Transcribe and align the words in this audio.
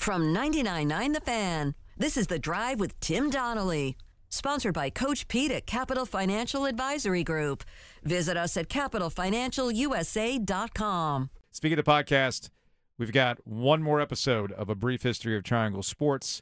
From 0.00 0.32
99.9 0.34 1.12
The 1.12 1.20
Fan, 1.20 1.74
this 1.98 2.16
is 2.16 2.28
The 2.28 2.38
Drive 2.38 2.80
with 2.80 2.98
Tim 3.00 3.28
Donnelly. 3.28 3.98
Sponsored 4.30 4.72
by 4.72 4.88
Coach 4.88 5.28
Pete 5.28 5.50
at 5.50 5.66
Capital 5.66 6.06
Financial 6.06 6.64
Advisory 6.64 7.22
Group. 7.22 7.64
Visit 8.02 8.38
us 8.38 8.56
at 8.56 8.70
capitalfinancialusa.com. 8.70 11.30
Speaking 11.52 11.78
of 11.78 11.84
podcast, 11.84 12.48
we've 12.96 13.12
got 13.12 13.46
one 13.46 13.82
more 13.82 14.00
episode 14.00 14.52
of 14.52 14.70
A 14.70 14.74
Brief 14.74 15.02
History 15.02 15.36
of 15.36 15.44
Triangle 15.44 15.82
Sports, 15.82 16.40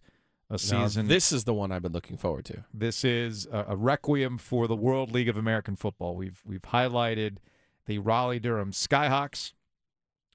a 0.49 0.53
Now, 0.53 0.59
season. 0.59 1.09
this 1.09 1.33
is 1.33 1.43
the 1.43 1.53
one 1.53 1.73
I've 1.73 1.83
been 1.83 1.93
looking 1.93 2.17
forward 2.17 2.45
to. 2.45 2.65
This 2.73 3.05
is 3.05 3.49
a, 3.51 3.65
a 3.71 3.77
requiem 3.77 4.39
for 4.39 4.69
the 4.69 4.77
World 4.77 5.11
League 5.11 5.29
of 5.29 5.37
American 5.37 5.75
Football. 5.75 6.15
We've 6.15 6.41
we've 6.47 6.63
highlighted 6.63 7.39
the 7.87 7.99
Raleigh 7.99 8.39
Durham 8.39 8.71
Skyhawks, 8.71 9.53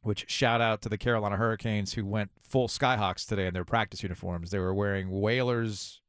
which 0.04 0.30
shout 0.30 0.62
out 0.62 0.82
to 0.84 0.90
the 0.90 0.98
Carolina 0.98 1.38
Hurricanes 1.38 1.94
who 1.94 2.06
went 2.06 2.32
full 2.42 2.68
Skyhawks 2.68 3.26
today 3.26 3.48
in 3.48 3.54
their 3.54 3.66
practice 3.66 4.04
uniforms. 4.04 4.52
They 4.52 4.60
were 4.60 4.74
wearing 4.74 5.10
Whalers 5.10 6.02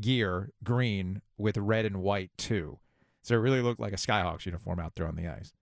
gear, 0.00 0.50
green 0.62 1.22
with 1.36 1.56
red 1.56 1.84
and 1.84 1.98
white 1.98 2.30
too. 2.36 2.78
So 3.22 3.34
it 3.34 3.38
really 3.38 3.62
looked 3.62 3.80
like 3.80 3.92
a 3.92 3.96
Skyhawks 3.96 4.46
uniform 4.46 4.78
out 4.78 4.94
there 4.94 5.08
on 5.08 5.16
the 5.16 5.26
ice. 5.26 5.52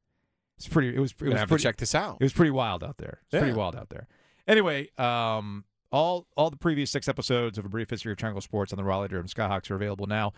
It's 0.59 0.69
pretty. 0.69 0.95
It 0.95 1.01
was. 1.01 1.15
It 1.20 1.29
was 1.29 1.34
have 1.39 1.48
pretty, 1.48 1.62
to 1.62 1.69
check 1.69 1.77
this 1.77 1.95
out. 1.95 2.19
it 2.20 2.25
was 2.25 2.33
pretty 2.33 2.51
wild 2.51 2.84
out 2.84 2.98
there. 2.98 3.20
It's 3.30 3.41
pretty 3.41 3.56
wild 3.56 3.75
out 3.75 3.89
there. 3.89 4.06
Anyway, 4.47 4.89
um, 4.98 5.65
all 5.91 6.27
all 6.37 6.51
the 6.51 6.56
previous 6.56 6.91
six 6.91 7.09
episodes 7.09 7.59
of 7.59 7.65
a 7.65 7.69
brief 7.69 7.91
history 7.91 8.12
of 8.12 8.19
Triangle 8.19 8.41
Sports 8.41 8.73
on 8.73 8.77
the 8.77 8.84
Raleigh 8.84 9.09
Durham 9.09 9.27
Skyhawks 9.27 9.70
are 9.70 9.75
available 9.75 10.06
now. 10.06 10.33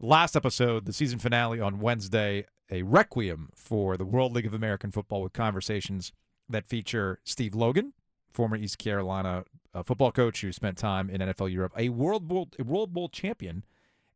Last 0.00 0.34
episode, 0.34 0.86
the 0.86 0.92
season 0.92 1.18
finale 1.18 1.60
on 1.60 1.78
Wednesday, 1.78 2.46
a 2.70 2.82
requiem 2.82 3.50
for 3.54 3.96
the 3.96 4.04
World 4.04 4.32
League 4.32 4.46
of 4.46 4.54
American 4.54 4.90
Football 4.90 5.22
with 5.22 5.32
conversations 5.32 6.12
that 6.50 6.66
feature 6.66 7.18
Steve 7.24 7.54
Logan, 7.54 7.92
former 8.30 8.56
East 8.56 8.78
Carolina 8.78 9.44
uh, 9.74 9.82
football 9.82 10.12
coach 10.12 10.40
who 10.40 10.52
spent 10.52 10.76
time 10.76 11.08
in 11.10 11.20
NFL 11.20 11.52
Europe, 11.52 11.72
a 11.76 11.88
World 11.88 12.28
Bowl 12.28 12.48
a 12.58 12.64
World 12.64 12.92
Bowl 12.92 13.08
champion, 13.08 13.64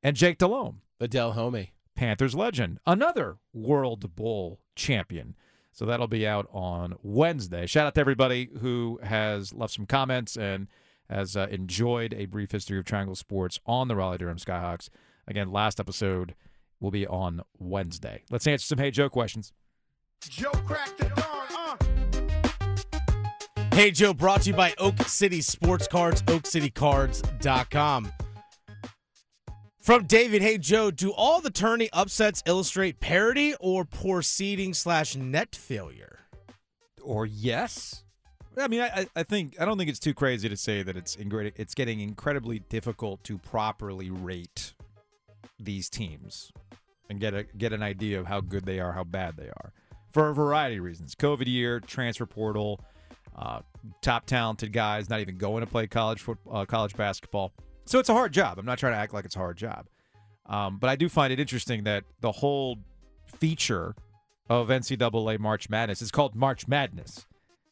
and 0.02 0.16
Jake 0.16 0.38
Delhomme, 0.38 0.80
Adele 1.00 1.32
Homey. 1.32 1.72
Panthers 1.94 2.34
legend, 2.34 2.80
another 2.86 3.36
World 3.52 4.16
Bowl 4.16 4.58
champion. 4.74 5.36
So 5.70 5.86
that'll 5.86 6.08
be 6.08 6.26
out 6.26 6.48
on 6.52 6.96
Wednesday. 7.02 7.66
Shout 7.66 7.86
out 7.86 7.94
to 7.94 8.00
everybody 8.00 8.50
who 8.60 8.98
has 9.02 9.52
left 9.52 9.74
some 9.74 9.86
comments 9.86 10.36
and 10.36 10.68
has 11.08 11.36
uh, 11.36 11.46
enjoyed 11.50 12.14
a 12.14 12.26
brief 12.26 12.52
history 12.52 12.78
of 12.78 12.84
Triangle 12.84 13.14
Sports 13.14 13.60
on 13.66 13.88
the 13.88 13.96
Raleigh 13.96 14.18
Durham 14.18 14.38
Skyhawks. 14.38 14.88
Again, 15.26 15.50
last 15.50 15.80
episode 15.80 16.34
will 16.80 16.90
be 16.90 17.06
on 17.06 17.42
Wednesday. 17.58 18.22
Let's 18.30 18.46
answer 18.46 18.66
some 18.66 18.78
Hey 18.78 18.90
Joe 18.90 19.08
questions. 19.08 19.52
Joe 20.20 20.50
cracked 20.50 20.98
the 20.98 21.06
dawn. 21.08 21.33
Hey 23.74 23.90
Joe, 23.90 24.14
brought 24.14 24.42
to 24.42 24.50
you 24.50 24.56
by 24.56 24.72
Oak 24.78 25.02
City 25.02 25.40
Sports 25.40 25.88
Cards, 25.88 26.22
oakcitycards.com. 26.22 28.12
From 29.80 30.06
David, 30.06 30.42
hey 30.42 30.58
Joe, 30.58 30.92
do 30.92 31.12
all 31.12 31.40
the 31.40 31.50
tourney 31.50 31.90
upsets 31.92 32.40
illustrate 32.46 33.00
parity 33.00 33.56
or 33.58 33.84
poor 33.84 34.22
seeding 34.22 34.74
slash 34.74 35.16
net 35.16 35.56
failure? 35.56 36.20
Or 37.02 37.26
yes. 37.26 38.04
I 38.56 38.68
mean, 38.68 38.80
I, 38.80 39.08
I 39.16 39.24
think 39.24 39.60
I 39.60 39.64
don't 39.64 39.76
think 39.76 39.90
it's 39.90 39.98
too 39.98 40.14
crazy 40.14 40.48
to 40.48 40.56
say 40.56 40.84
that 40.84 40.96
it's 40.96 41.16
it's 41.18 41.74
getting 41.74 41.98
incredibly 41.98 42.60
difficult 42.60 43.24
to 43.24 43.38
properly 43.38 44.08
rate 44.08 44.74
these 45.58 45.90
teams 45.90 46.52
and 47.10 47.18
get 47.18 47.34
a 47.34 47.42
get 47.42 47.72
an 47.72 47.82
idea 47.82 48.20
of 48.20 48.26
how 48.26 48.40
good 48.40 48.66
they 48.66 48.78
are, 48.78 48.92
how 48.92 49.02
bad 49.02 49.36
they 49.36 49.48
are, 49.48 49.72
for 50.12 50.28
a 50.28 50.32
variety 50.32 50.76
of 50.76 50.84
reasons. 50.84 51.16
COVID 51.16 51.48
year, 51.48 51.80
transfer 51.80 52.24
portal, 52.24 52.78
uh, 53.34 53.60
top 54.00 54.26
talented 54.26 54.72
guys 54.72 55.10
not 55.10 55.20
even 55.20 55.36
going 55.36 55.60
to 55.60 55.66
play 55.66 55.86
college 55.86 56.20
foot, 56.20 56.38
uh, 56.50 56.64
college 56.64 56.96
basketball. 56.96 57.52
So 57.84 57.98
it's 57.98 58.08
a 58.08 58.14
hard 58.14 58.32
job. 58.32 58.58
I'm 58.58 58.66
not 58.66 58.78
trying 58.78 58.92
to 58.92 58.98
act 58.98 59.12
like 59.12 59.24
it's 59.24 59.36
a 59.36 59.40
hard 59.40 59.56
job, 59.56 59.86
um, 60.46 60.78
but 60.78 60.88
I 60.88 60.96
do 60.96 61.08
find 61.08 61.32
it 61.32 61.40
interesting 61.40 61.84
that 61.84 62.04
the 62.20 62.32
whole 62.32 62.78
feature 63.38 63.94
of 64.48 64.68
NCAA 64.68 65.38
March 65.38 65.68
Madness 65.68 66.02
is 66.02 66.10
called 66.10 66.34
March 66.34 66.68
Madness. 66.68 67.26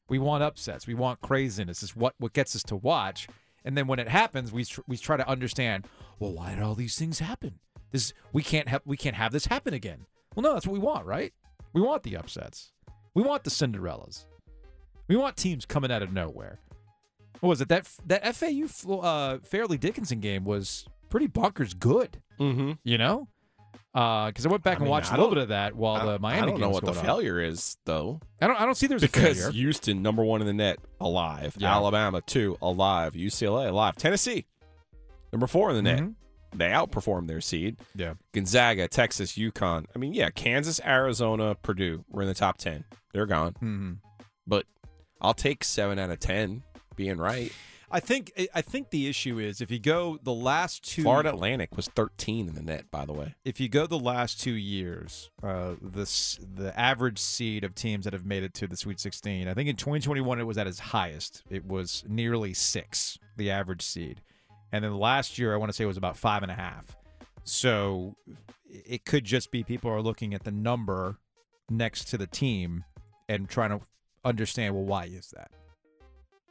We 0.08 0.18
want 0.18 0.42
upsets. 0.42 0.86
We 0.86 0.94
want 0.94 1.20
craziness. 1.20 1.82
Is 1.82 1.96
what 1.96 2.14
what 2.18 2.32
gets 2.32 2.54
us 2.54 2.62
to 2.64 2.76
watch. 2.76 3.28
And 3.64 3.78
then 3.78 3.86
when 3.86 3.98
it 3.98 4.08
happens, 4.08 4.52
we 4.52 4.64
tr- 4.64 4.80
we 4.86 4.96
try 4.96 5.16
to 5.16 5.28
understand. 5.28 5.86
Well, 6.18 6.32
why 6.32 6.54
did 6.54 6.62
all 6.62 6.74
these 6.74 6.96
things 6.96 7.18
happen? 7.18 7.60
This 7.92 8.12
we 8.32 8.42
can't 8.42 8.68
have 8.68 8.82
we 8.84 8.96
can't 8.96 9.16
have 9.16 9.32
this 9.32 9.46
happen 9.46 9.74
again. 9.74 10.06
Well, 10.34 10.42
no, 10.42 10.54
that's 10.54 10.66
what 10.66 10.72
we 10.72 10.78
want, 10.78 11.06
right? 11.06 11.32
We 11.72 11.80
want 11.80 12.02
the 12.02 12.16
upsets. 12.16 12.72
We 13.14 13.22
want 13.22 13.44
the 13.44 13.50
Cinderellas. 13.50 14.26
We 15.08 15.16
want 15.16 15.36
teams 15.36 15.66
coming 15.66 15.90
out 15.90 16.02
of 16.02 16.12
nowhere. 16.12 16.58
What 17.40 17.48
was 17.48 17.60
it? 17.60 17.68
That 17.68 17.88
that 18.06 18.34
FAU 18.36 18.98
uh, 19.00 19.38
Fairleigh 19.42 19.78
Dickinson 19.78 20.20
game 20.20 20.44
was 20.44 20.86
pretty 21.10 21.28
bonkers 21.28 21.76
good. 21.78 22.22
Mm-hmm. 22.38 22.72
You 22.84 22.98
know, 22.98 23.28
because 23.92 24.46
I 24.46 24.48
went 24.48 24.62
back 24.62 24.74
I 24.74 24.76
and 24.76 24.84
mean, 24.84 24.90
watched 24.90 25.12
I 25.12 25.16
a 25.16 25.18
little 25.18 25.34
bit 25.34 25.42
of 25.42 25.48
that 25.48 25.74
while 25.74 26.06
the 26.06 26.18
Miami. 26.18 26.42
I 26.42 26.46
don't 26.46 26.60
know 26.60 26.70
what 26.70 26.84
the 26.84 26.90
on. 26.92 27.04
failure 27.04 27.40
is 27.40 27.76
though, 27.84 28.20
I 28.40 28.46
don't. 28.46 28.60
I 28.60 28.64
don't 28.64 28.76
see 28.76 28.86
there's 28.86 29.02
a 29.02 29.06
because. 29.06 29.48
Houston 29.48 30.02
number 30.02 30.24
one 30.24 30.40
in 30.40 30.46
the 30.46 30.52
net 30.52 30.78
alive, 31.00 31.54
Yeah. 31.58 31.72
Alabama 31.74 32.20
two 32.20 32.56
alive, 32.62 33.14
UCLA 33.14 33.68
alive, 33.68 33.96
Tennessee 33.96 34.46
number 35.32 35.46
four 35.46 35.70
in 35.70 35.76
the 35.76 35.82
net. 35.82 36.00
Mhm. 36.00 36.14
They 36.54 36.66
outperformed 36.68 37.28
their 37.28 37.40
seed. 37.40 37.78
Yeah. 37.94 38.14
Gonzaga, 38.32 38.86
Texas, 38.86 39.32
UConn. 39.38 39.86
I 39.96 39.98
mean, 39.98 40.12
yeah, 40.12 40.28
Kansas, 40.30 40.80
Arizona, 40.84 41.54
Purdue 41.54 42.04
were 42.10 42.20
in 42.22 42.28
the 42.28 42.34
top 42.34 42.58
ten. 42.58 42.84
They're 43.12 43.26
gone, 43.26 43.54
hmm 43.58 43.92
but 44.46 44.66
I'll 45.22 45.34
take 45.34 45.64
seven 45.64 45.98
out 45.98 46.10
of 46.10 46.20
ten 46.20 46.62
being 46.96 47.18
right. 47.18 47.52
I 47.94 48.00
think. 48.00 48.32
I 48.54 48.62
think 48.62 48.90
the 48.90 49.06
issue 49.06 49.38
is 49.38 49.60
if 49.60 49.70
you 49.70 49.78
go 49.78 50.18
the 50.22 50.32
last 50.32 50.82
two. 50.82 51.02
Florida 51.02 51.28
Atlantic 51.28 51.76
was 51.76 51.88
thirteen 51.88 52.48
in 52.48 52.54
the 52.54 52.62
net, 52.62 52.90
by 52.90 53.04
the 53.04 53.12
way. 53.12 53.34
If 53.44 53.60
you 53.60 53.68
go 53.68 53.86
the 53.86 53.98
last 53.98 54.40
two 54.40 54.54
years, 54.54 55.30
uh, 55.42 55.74
this 55.80 56.40
the 56.54 56.78
average 56.78 57.18
seed 57.18 57.64
of 57.64 57.74
teams 57.74 58.04
that 58.04 58.14
have 58.14 58.24
made 58.24 58.42
it 58.42 58.54
to 58.54 58.66
the 58.66 58.76
Sweet 58.76 58.98
16. 58.98 59.46
I 59.46 59.54
think 59.54 59.68
in 59.68 59.76
2021 59.76 60.40
it 60.40 60.44
was 60.44 60.56
at 60.56 60.66
its 60.66 60.78
highest. 60.78 61.42
It 61.50 61.66
was 61.66 62.02
nearly 62.08 62.54
six, 62.54 63.18
the 63.36 63.50
average 63.50 63.82
seed, 63.82 64.22
and 64.72 64.82
then 64.82 64.96
last 64.96 65.38
year 65.38 65.52
I 65.52 65.58
want 65.58 65.68
to 65.68 65.74
say 65.74 65.84
it 65.84 65.88
was 65.88 65.98
about 65.98 66.16
five 66.16 66.42
and 66.42 66.50
a 66.50 66.56
half. 66.56 66.96
So 67.44 68.16
it 68.66 69.04
could 69.04 69.24
just 69.24 69.50
be 69.50 69.62
people 69.62 69.90
are 69.90 70.00
looking 70.00 70.32
at 70.32 70.44
the 70.44 70.50
number 70.50 71.18
next 71.68 72.06
to 72.06 72.18
the 72.18 72.26
team 72.26 72.84
and 73.28 73.48
trying 73.48 73.70
to 73.70 73.84
understand 74.24 74.74
well 74.74 74.84
why 74.84 75.04
is 75.06 75.28
that. 75.36 75.50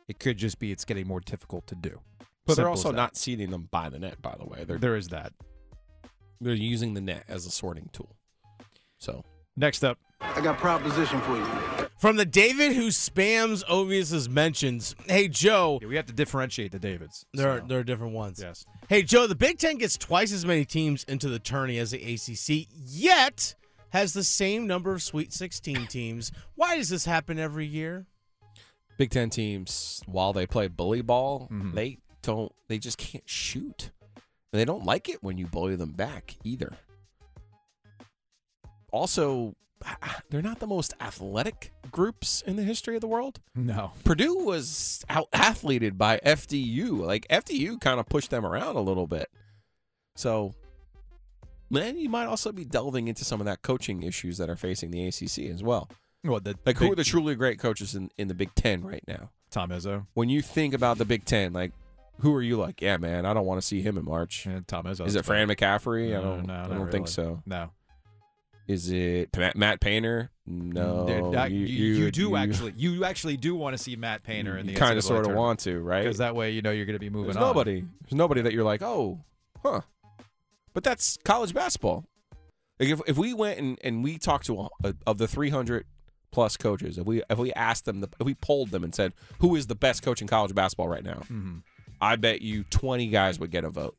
It 0.07 0.19
could 0.19 0.37
just 0.37 0.59
be 0.59 0.71
it's 0.71 0.85
getting 0.85 1.07
more 1.07 1.19
difficult 1.21 1.67
to 1.67 1.75
do. 1.75 1.99
But 2.45 2.57
they're 2.57 2.67
also 2.69 2.91
not 2.91 3.15
seeding 3.15 3.51
them 3.51 3.67
by 3.71 3.89
the 3.89 3.99
net, 3.99 4.21
by 4.21 4.35
the 4.37 4.45
way. 4.45 4.63
They're 4.65 4.77
There 4.79 4.95
is 4.95 5.09
that. 5.09 5.31
they're 6.41 6.53
using 6.53 6.93
the 6.95 7.01
net 7.01 7.23
as 7.27 7.45
a 7.45 7.51
sorting 7.51 7.89
tool. 7.93 8.15
So 8.97 9.23
Next 9.57 9.83
up, 9.83 9.97
I 10.21 10.39
got 10.41 10.57
proposition 10.57 11.19
for 11.21 11.35
you. 11.37 11.45
From 11.99 12.15
the 12.15 12.25
David 12.25 12.71
who 12.73 12.87
spams 12.87 13.63
Ovius's 13.69 14.27
mentions, 14.29 14.95
hey 15.07 15.27
Joe, 15.27 15.77
Yeah, 15.81 15.87
we 15.89 15.95
have 15.97 16.05
to 16.07 16.13
differentiate 16.13 16.71
the 16.71 16.79
Davids. 16.79 17.25
there 17.33 17.51
are, 17.51 17.59
there 17.61 17.79
are 17.79 17.83
different 17.83 18.13
ones. 18.13 18.39
yes. 18.41 18.65
Hey 18.89 19.03
Joe, 19.03 19.27
the 19.27 19.35
Big 19.35 19.59
Ten 19.59 19.77
gets 19.77 19.97
twice 19.97 20.31
as 20.31 20.45
many 20.45 20.65
teams 20.65 21.03
into 21.03 21.27
the 21.29 21.37
tourney 21.39 21.77
as 21.79 21.91
the 21.91 21.97
ACC, 22.13 22.67
yet 22.73 23.55
has 23.91 24.13
the 24.13 24.23
same 24.23 24.67
number 24.67 24.91
of 24.93 25.01
Sweet 25.01 25.31
16 25.33 25.87
teams. 25.87 26.31
Why 26.55 26.77
does 26.77 26.89
this 26.89 27.05
happen 27.05 27.39
every 27.39 27.65
year? 27.65 28.05
Big 28.97 29.09
Ten 29.09 29.29
teams, 29.29 30.01
while 30.05 30.33
they 30.33 30.45
play 30.45 30.67
bully 30.67 31.01
ball, 31.01 31.47
Mhm. 31.51 31.73
they 31.73 31.97
don't. 32.21 32.51
They 32.67 32.77
just 32.77 32.97
can't 32.97 33.27
shoot. 33.27 33.91
And 34.53 34.59
they 34.59 34.65
don't 34.65 34.83
like 34.85 35.07
it 35.09 35.23
when 35.23 35.37
you 35.37 35.47
bully 35.47 35.75
them 35.75 35.91
back 35.93 36.35
either. 36.43 36.77
Also, 38.91 39.55
they're 40.29 40.41
not 40.41 40.59
the 40.59 40.67
most 40.67 40.93
athletic 41.01 41.71
groups 41.91 42.41
in 42.45 42.55
the 42.55 42.63
history 42.63 42.95
of 42.95 43.01
the 43.01 43.07
world. 43.07 43.39
No. 43.55 43.93
Purdue 44.03 44.35
was 44.43 45.03
out 45.09 45.27
athleted 45.33 45.97
by 45.97 46.19
FDU. 46.25 47.03
Like 47.05 47.25
FDU 47.29 47.79
kind 47.79 47.99
of 47.99 48.07
pushed 48.07 48.29
them 48.29 48.45
around 48.45 48.75
a 48.75 48.81
little 48.81 49.07
bit. 49.07 49.29
So, 50.15 50.53
then 51.71 51.97
you 51.97 52.09
might 52.09 52.25
also 52.25 52.51
be 52.51 52.65
delving 52.65 53.07
into 53.07 53.23
some 53.23 53.39
of 53.39 53.45
that 53.45 53.61
coaching 53.61 54.03
issues 54.03 54.37
that 54.37 54.49
are 54.49 54.55
facing 54.55 54.91
the 54.91 55.07
ACC 55.07 55.49
as 55.51 55.63
well. 55.63 55.89
What 56.23 56.43
the 56.43 56.55
Like, 56.65 56.77
who 56.77 56.85
big- 56.85 56.91
are 56.93 56.95
the 56.95 57.03
truly 57.03 57.35
great 57.35 57.57
coaches 57.59 57.95
in, 57.95 58.11
in 58.17 58.27
the 58.27 58.33
Big 58.35 58.53
Ten 58.55 58.83
right 58.83 59.03
now? 59.07 59.31
Tom 59.49 59.69
Izzo? 59.71 60.05
When 60.13 60.29
you 60.29 60.41
think 60.41 60.73
about 60.73 60.97
the 60.97 61.05
Big 61.05 61.25
Ten, 61.25 61.51
like, 61.53 61.71
who 62.19 62.33
are 62.35 62.41
you 62.41 62.57
like? 62.57 62.81
Yeah, 62.81 62.97
man, 62.97 63.25
I 63.25 63.33
don't 63.33 63.45
want 63.45 63.59
to 63.59 63.65
see 63.65 63.81
him 63.81 63.97
in 63.97 64.05
March. 64.05 64.45
Yeah, 64.45 64.59
Tom 64.67 64.85
Izzo. 64.85 65.07
Is 65.07 65.15
it 65.15 65.25
Fran 65.25 65.47
McCaffery? 65.47 66.15
I 66.17 66.21
don't. 66.21 66.45
no, 66.45 66.53
I 66.53 66.67
don't 66.67 66.79
really. 66.79 66.91
think 66.91 67.07
so. 67.07 67.41
No. 67.45 67.71
Is 68.67 68.91
it 68.91 69.35
Matt, 69.35 69.57
Matt 69.57 69.81
Painter? 69.81 70.29
No. 70.45 71.03
Mm, 71.03 71.07
there- 71.07 71.31
that- 71.31 71.51
you, 71.51 71.65
you, 71.65 72.11
do 72.11 72.21
you- 72.29 72.35
actually. 72.35 72.73
You 72.77 73.03
actually 73.03 73.37
do 73.37 73.55
want 73.55 73.75
to 73.75 73.81
see 73.83 73.95
Matt 73.95 74.23
Painter 74.23 74.57
in 74.57 74.67
the 74.67 74.75
kind 74.75 74.97
of 74.97 75.03
sort 75.03 75.25
of 75.27 75.33
want 75.33 75.59
to, 75.61 75.79
right? 75.79 76.03
because 76.03 76.19
that 76.19 76.35
way 76.35 76.51
you 76.51 76.61
know 76.61 76.71
you're 76.71 76.85
going 76.85 76.95
to 76.95 76.99
be 76.99 77.09
moving. 77.09 77.25
There's 77.25 77.37
on. 77.37 77.41
nobody. 77.41 77.81
There's 78.03 78.13
nobody 78.13 78.41
that 78.41 78.53
you're 78.53 78.63
like, 78.63 78.81
oh, 78.83 79.19
huh. 79.63 79.81
But 80.73 80.83
that's 80.83 81.17
college 81.23 81.53
basketball. 81.53 82.05
Like 82.79 82.89
if, 82.89 83.01
if 83.07 83.17
we 83.17 83.33
went 83.33 83.59
and, 83.59 83.77
and 83.83 84.03
we 84.03 84.17
talked 84.17 84.45
to 84.47 84.69
a, 84.83 84.95
of 85.05 85.17
the 85.17 85.27
300 85.27 85.85
plus 86.31 86.57
coaches, 86.57 86.97
if 86.97 87.05
we 87.05 87.21
if 87.29 87.37
we 87.37 87.53
asked 87.53 87.85
them, 87.85 88.01
the, 88.01 88.09
if 88.19 88.25
we 88.25 88.33
polled 88.33 88.69
them 88.69 88.83
and 88.83 88.95
said 88.95 89.13
who 89.39 89.55
is 89.55 89.67
the 89.67 89.75
best 89.75 90.01
coach 90.01 90.21
in 90.21 90.27
college 90.27 90.55
basketball 90.55 90.87
right 90.87 91.03
now, 91.03 91.19
Mm-hmm. 91.29 91.57
I 92.03 92.15
bet 92.15 92.41
you 92.41 92.63
twenty 92.63 93.07
guys 93.07 93.37
would 93.39 93.51
get 93.51 93.63
a 93.63 93.69
vote, 93.69 93.95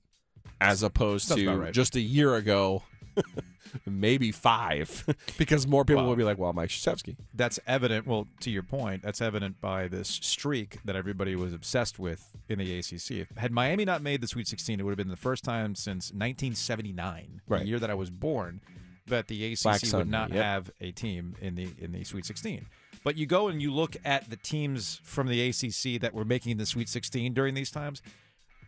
as 0.61 0.83
opposed 0.83 1.31
about 1.31 1.39
to 1.39 1.57
right. 1.57 1.73
just 1.73 1.95
a 1.95 2.01
year 2.01 2.35
ago, 2.35 2.83
maybe 3.87 4.33
five, 4.33 5.05
because 5.39 5.67
more 5.67 5.85
people 5.85 6.03
Wow. 6.03 6.09
would 6.11 6.19
be 6.19 6.25
like, 6.25 6.39
well, 6.39 6.53
Mike 6.53 6.71
Krzyzewski. 6.71 7.17
That's 7.35 7.59
evident. 7.67 8.07
Well, 8.07 8.29
to 8.41 8.51
your 8.51 8.63
point, 8.63 9.03
that's 9.03 9.21
evident 9.21 9.61
by 9.61 9.89
this 9.89 10.09
streak 10.09 10.79
that 10.85 10.97
everybody 10.97 11.35
was 11.37 11.53
obsessed 11.53 11.99
with 11.99 12.37
in 12.49 12.59
the 12.59 12.79
ACC. 12.79 13.29
Had 13.39 13.53
Miami 13.53 13.85
not 13.85 14.03
made 14.03 14.21
the 14.21 14.29
Sweet 14.29 14.49
16, 14.49 14.81
it 14.81 14.83
would 14.83 14.91
have 14.91 14.97
been 14.99 15.09
the 15.09 15.17
first 15.17 15.45
time 15.45 15.75
since 15.75 16.13
1979, 16.13 17.41
Right. 17.49 17.61
the 17.63 17.67
year 17.67 17.79
that 17.79 17.91
I 17.91 17.95
was 17.95 18.11
born, 18.11 18.61
that 19.07 19.29
the 19.29 19.53
ACC 19.53 19.63
Black 19.63 19.83
would 19.83 19.89
Sunday, 19.91 20.11
not 20.11 20.31
yep. 20.33 20.45
have 20.45 20.71
a 20.81 20.93
team 20.93 21.35
in 21.41 21.55
the 21.57 21.69
in 21.79 21.93
the 21.93 22.05
Sweet 22.05 22.25
16. 22.25 22.67
But 23.05 23.17
you 23.17 23.27
go 23.27 23.49
and 23.49 23.61
you 23.61 23.73
look 23.73 23.97
at 24.05 24.31
the 24.31 24.37
teams 24.37 25.01
from 25.03 25.27
the 25.27 25.49
ACC 25.49 26.01
that 26.01 26.15
were 26.15 26.25
making 26.25 26.57
the 26.59 26.67
Sweet 26.67 26.89
16 26.89 27.35
during 27.35 27.55
these 27.55 27.71
times. 27.71 28.01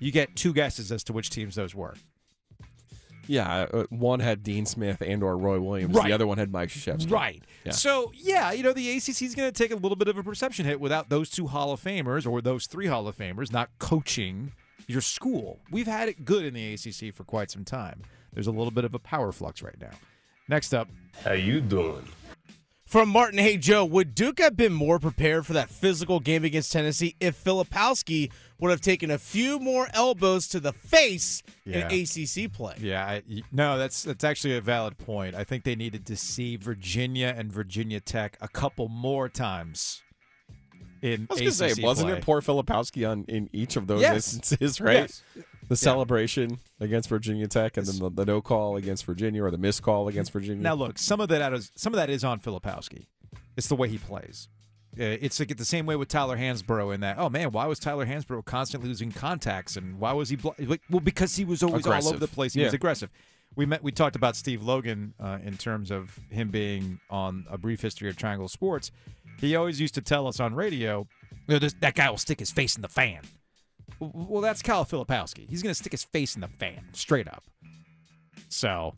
You 0.00 0.10
get 0.10 0.34
two 0.34 0.52
guesses 0.52 0.90
as 0.90 1.04
to 1.04 1.12
which 1.12 1.30
teams 1.30 1.54
those 1.54 1.72
were. 1.74 1.94
Yeah, 3.26 3.66
uh, 3.72 3.84
one 3.90 4.20
had 4.20 4.42
Dean 4.42 4.66
Smith 4.66 5.00
and 5.00 5.22
or 5.22 5.36
Roy 5.36 5.60
Williams. 5.60 5.94
Right. 5.94 6.08
The 6.08 6.12
other 6.12 6.26
one 6.26 6.38
had 6.38 6.52
Mike 6.52 6.68
Krzyzewski. 6.68 7.10
Right. 7.10 7.42
Yeah. 7.64 7.72
So, 7.72 8.12
yeah, 8.14 8.52
you 8.52 8.62
know, 8.62 8.72
the 8.72 8.90
ACC 8.96 9.22
is 9.22 9.34
going 9.34 9.50
to 9.50 9.52
take 9.52 9.70
a 9.70 9.76
little 9.76 9.96
bit 9.96 10.08
of 10.08 10.18
a 10.18 10.22
perception 10.22 10.66
hit 10.66 10.80
without 10.80 11.08
those 11.08 11.30
two 11.30 11.46
Hall 11.46 11.72
of 11.72 11.82
Famers 11.82 12.30
or 12.30 12.40
those 12.40 12.66
three 12.66 12.86
Hall 12.86 13.08
of 13.08 13.16
Famers 13.16 13.52
not 13.52 13.70
coaching 13.78 14.52
your 14.86 15.00
school. 15.00 15.58
We've 15.70 15.86
had 15.86 16.08
it 16.08 16.24
good 16.24 16.44
in 16.44 16.54
the 16.54 16.74
ACC 16.74 17.14
for 17.14 17.24
quite 17.24 17.50
some 17.50 17.64
time. 17.64 18.02
There's 18.32 18.46
a 18.46 18.52
little 18.52 18.70
bit 18.70 18.84
of 18.84 18.94
a 18.94 18.98
power 18.98 19.32
flux 19.32 19.62
right 19.62 19.80
now. 19.80 19.92
Next 20.48 20.74
up, 20.74 20.88
How 21.24 21.32
you 21.32 21.60
doing? 21.60 22.06
From 22.86 23.08
Martin, 23.08 23.38
hey 23.38 23.56
Joe, 23.56 23.84
would 23.84 24.14
Duke 24.14 24.38
have 24.38 24.56
been 24.56 24.72
more 24.72 24.98
prepared 24.98 25.46
for 25.46 25.54
that 25.54 25.70
physical 25.70 26.20
game 26.20 26.44
against 26.44 26.70
Tennessee 26.70 27.16
if 27.18 27.42
Filipowski 27.42 28.30
would 28.60 28.70
have 28.70 28.82
taken 28.82 29.10
a 29.10 29.18
few 29.18 29.58
more 29.58 29.88
elbows 29.94 30.46
to 30.48 30.60
the 30.60 30.72
face 30.72 31.42
Yeah. 31.64 31.88
in 31.88 32.02
ACC 32.02 32.52
play? 32.52 32.76
yeah, 32.78 33.04
I, 33.04 33.22
y- 33.28 33.40
no, 33.50 33.78
that's 33.78 34.02
that's 34.02 34.22
actually 34.22 34.56
a 34.56 34.60
valid 34.60 34.98
point. 34.98 35.34
I 35.34 35.44
think 35.44 35.64
they 35.64 35.74
needed 35.74 36.04
to 36.06 36.16
see 36.16 36.56
Virginia 36.56 37.34
and 37.36 37.50
Virginia 37.50 38.00
Tech 38.00 38.36
a 38.40 38.48
couple 38.48 38.88
more 38.88 39.28
times 39.30 40.02
in 41.02 41.26
I 41.30 41.34
was 41.34 41.40
going 41.40 41.50
to 41.52 41.74
say, 41.74 41.82
wasn't 41.82 42.10
play. 42.10 42.18
it 42.18 42.24
poor 42.24 42.42
Filipowski 42.42 43.10
on 43.10 43.24
in 43.28 43.48
each 43.52 43.76
of 43.76 43.86
those 43.86 44.02
Yes. 44.02 44.34
instances, 44.34 44.80
right? 44.80 45.10
Yes. 45.10 45.22
The 45.68 45.76
celebration 45.76 46.58
against 46.80 47.08
Virginia 47.08 47.46
Tech, 47.48 47.76
and 47.76 47.86
then 47.86 47.98
the, 47.98 48.10
the 48.10 48.24
no 48.26 48.40
call 48.42 48.76
against 48.76 49.04
Virginia, 49.06 49.42
or 49.44 49.50
the 49.50 49.58
missed 49.58 49.82
call 49.82 50.08
against 50.08 50.32
Virginia. 50.32 50.62
Now, 50.62 50.74
look, 50.74 50.98
some 50.98 51.20
of 51.20 51.28
that 51.30 51.52
is 51.52 51.72
some 51.76 51.92
of 51.92 51.96
that 51.96 52.10
is 52.10 52.22
on 52.24 52.40
Filipowski. 52.40 53.06
It's 53.56 53.68
the 53.68 53.76
way 53.76 53.88
he 53.88 53.98
plays. 53.98 54.48
Uh, 54.98 55.02
It's 55.04 55.40
like 55.40 55.56
the 55.56 55.64
same 55.64 55.86
way 55.86 55.96
with 55.96 56.08
Tyler 56.08 56.36
Hansbrough 56.36 56.94
in 56.94 57.00
that. 57.00 57.18
Oh 57.18 57.28
man, 57.30 57.50
why 57.52 57.66
was 57.66 57.78
Tyler 57.78 58.04
Hansbrough 58.06 58.44
constantly 58.44 58.88
losing 58.88 59.10
contacts, 59.10 59.76
and 59.76 59.98
why 59.98 60.12
was 60.12 60.28
he? 60.28 60.36
Blo- 60.36 60.54
like, 60.58 60.82
well, 60.90 61.00
because 61.00 61.34
he 61.36 61.44
was 61.44 61.62
always 61.62 61.86
all 61.86 61.92
Aggressive. 61.92 62.10
over 62.12 62.20
the 62.20 62.28
place. 62.28 62.52
He 62.54 62.60
Yeah. 62.60 62.66
was 62.66 62.74
aggressive. 62.74 63.10
We 63.56 63.66
met. 63.66 63.82
We 63.82 63.90
talked 63.92 64.16
about 64.16 64.36
Steve 64.36 64.62
Logan 64.62 65.14
uh, 65.18 65.38
in 65.44 65.56
terms 65.56 65.90
of 65.90 66.18
him 66.30 66.50
being 66.50 67.00
on 67.08 67.46
a 67.48 67.56
brief 67.56 67.80
history 67.80 68.08
of 68.08 68.16
Triangle 68.16 68.48
Sports. 68.48 68.90
He 69.40 69.56
always 69.56 69.80
used 69.80 69.94
to 69.94 70.00
tell 70.02 70.26
us 70.26 70.40
on 70.40 70.54
radio, 70.54 71.06
"You 71.48 71.54
know, 71.54 71.58
this, 71.60 71.74
"That 71.80 71.94
guy 71.94 72.10
will 72.10 72.18
stick 72.18 72.40
his 72.40 72.50
face 72.50 72.76
in 72.76 72.82
the 72.82 72.88
fan." 72.88 73.22
W- 74.00 74.26
Well, 74.28 74.42
that's 74.42 74.62
Kyle 74.62 74.84
Filipowski. 74.84 75.48
He's 75.48 75.62
going 75.62 75.70
to 75.70 75.78
stick 75.78 75.92
his 75.92 76.04
face 76.04 76.34
in 76.34 76.40
the 76.40 76.48
fan, 76.48 76.84
straight 76.92 77.28
up. 77.28 77.44
So, 78.48 78.94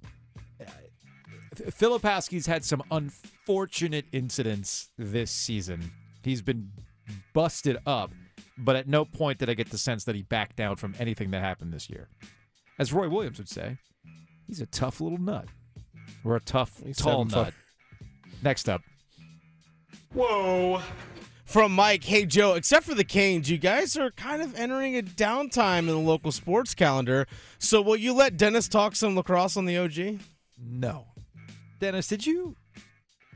Filipowski's 1.54 2.46
had 2.46 2.64
some 2.64 2.82
unfortunate 2.90 4.04
incidents 4.12 4.90
this 4.98 5.31
season. 5.31 5.90
He's 6.22 6.43
been 6.43 6.70
busted 7.32 7.78
up, 7.87 8.12
but 8.58 8.76
at 8.76 8.88
no 8.88 9.04
point 9.04 9.38
did 9.38 9.48
I 9.48 9.54
get 9.54 9.70
the 9.70 9.78
sense 9.78 10.04
that 10.04 10.14
he 10.14 10.22
backed 10.22 10.56
down 10.56 10.76
from 10.76 10.94
anything 10.99 11.31
that 11.31 11.40
happened 11.42 11.72
this 11.72 11.88
year. 11.88 12.08
As 12.78 12.92
Roy 12.92 13.08
Williams 13.08 13.38
would 13.38 13.49
say, 13.49 13.78
he's 14.46 14.60
a 14.60 14.66
tough 14.66 15.00
little 15.00 15.19
nut. 15.19 15.46
Or 16.25 16.37
a 16.37 16.40
tough, 16.40 16.82
He's 16.84 16.99
tall 16.99 17.28
seven 17.28 17.28
foot. 17.31 17.44
nut. 17.44 17.54
Next 18.42 18.69
up. 18.69 18.82
Whoa. 20.12 20.81
From 21.46 21.72
Mike, 21.72 22.02
hey 22.04 22.26
Joe, 22.26 22.54
except 22.54 22.84
for 22.87 22.94
the 22.94 23.04
Canes, 23.04 23.48
you 23.48 23.56
guys 23.56 23.96
are 23.96 24.10
kind 24.10 24.43
of 24.43 24.54
entering 24.56 24.96
a 24.98 25.02
downtime 25.02 25.81
in 25.81 25.87
the 25.87 25.98
local 25.98 26.32
sports 26.32 26.75
calendar. 26.75 27.26
So 27.58 27.81
will 27.81 27.96
you 27.96 28.12
let 28.12 28.37
Dennis 28.37 28.66
talk 28.69 28.96
some 28.96 29.14
lacrosse 29.14 29.56
on 29.56 29.64
the 29.64 29.78
OG? 29.78 30.20
No. 30.58 31.06
Dennis, 31.78 32.08
did 32.08 32.26
you 32.26 32.56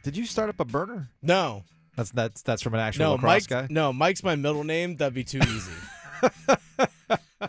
did 0.02 0.16
you 0.16 0.26
start 0.26 0.48
up 0.50 0.58
a 0.58 0.64
burner? 0.64 1.10
No. 1.22 1.62
That's 1.96 2.10
that's 2.10 2.42
that's 2.42 2.62
from 2.62 2.74
an 2.74 2.80
actual 2.80 3.04
No, 3.04 3.12
lacrosse 3.12 3.30
Mike's, 3.32 3.46
guy. 3.46 3.66
no, 3.70 3.92
Mike's 3.92 4.24
my 4.24 4.34
middle 4.34 4.64
name. 4.64 4.96
That'd 4.96 5.14
be 5.14 5.24
too 5.24 5.38
easy. 5.38 5.72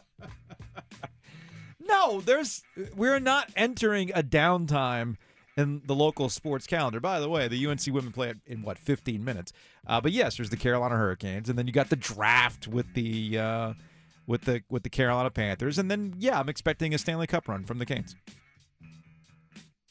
No, 1.87 2.21
there's 2.21 2.63
we're 2.95 3.19
not 3.19 3.51
entering 3.55 4.11
a 4.15 4.23
downtime 4.23 5.17
in 5.57 5.81
the 5.85 5.95
local 5.95 6.29
sports 6.29 6.65
calendar. 6.67 6.99
By 6.99 7.19
the 7.19 7.29
way, 7.29 7.47
the 7.47 7.65
UNC 7.65 7.81
women 7.87 8.11
play 8.11 8.29
it 8.29 8.37
in 8.45 8.61
what 8.61 8.77
15 8.77 9.23
minutes. 9.23 9.51
Uh, 9.85 9.99
but 10.01 10.11
yes, 10.11 10.37
there's 10.37 10.49
the 10.49 10.57
Carolina 10.57 10.95
Hurricanes, 10.95 11.49
and 11.49 11.57
then 11.57 11.67
you 11.67 11.73
got 11.73 11.89
the 11.89 11.95
draft 11.95 12.67
with 12.67 12.93
the 12.93 13.37
uh, 13.37 13.73
with 14.27 14.41
the 14.41 14.63
with 14.69 14.83
the 14.83 14.89
Carolina 14.89 15.29
Panthers, 15.29 15.77
and 15.77 15.89
then 15.91 16.15
yeah, 16.17 16.39
I'm 16.39 16.49
expecting 16.49 16.93
a 16.93 16.97
Stanley 16.97 17.27
Cup 17.27 17.47
run 17.47 17.65
from 17.65 17.79
the 17.79 17.85
Canes. 17.85 18.15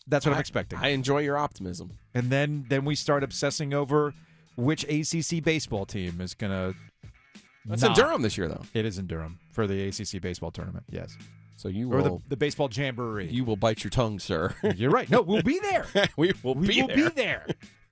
That's 0.06 0.26
what 0.26 0.32
I, 0.32 0.36
am 0.36 0.40
expecting. 0.40 0.78
I 0.78 0.88
enjoy 0.88 1.18
your 1.20 1.36
optimism. 1.36 1.92
and 2.14 2.30
then 2.30 2.66
then 2.68 2.84
we 2.84 2.94
start 2.94 3.22
obsessing 3.22 3.72
over 3.72 4.12
which 4.56 4.84
ACC 4.84 5.42
baseball 5.42 5.86
team 5.86 6.20
is 6.20 6.34
gonna. 6.34 6.74
That's 7.64 7.82
not- 7.82 7.96
in 7.96 8.04
Durham 8.04 8.22
this 8.22 8.36
year, 8.38 8.48
though. 8.48 8.62
It 8.74 8.84
is 8.86 8.98
in 8.98 9.06
Durham 9.06 9.38
for 9.52 9.66
the 9.66 9.88
ACC 9.88 10.20
baseball 10.20 10.50
tournament. 10.50 10.84
Yes, 10.90 11.16
So 11.60 11.68
you 11.68 11.92
or 11.92 12.02
the, 12.02 12.10
will 12.10 12.22
the 12.26 12.38
baseball 12.38 12.70
jamboree. 12.72 13.26
you 13.26 13.44
will 13.44 13.54
bite 13.54 13.84
your 13.84 13.90
tongue, 13.90 14.18
sir. 14.18 14.54
You're 14.76 14.90
right. 14.90 15.10
No, 15.10 15.20
we'll 15.20 15.42
be 15.42 15.58
there. 15.58 15.86
we 16.16 16.32
will 16.42 16.54
We 16.54 16.68
be 16.68 16.80
will 16.80 16.88
there. 16.88 16.96
be 16.96 17.08
there. 17.10 17.46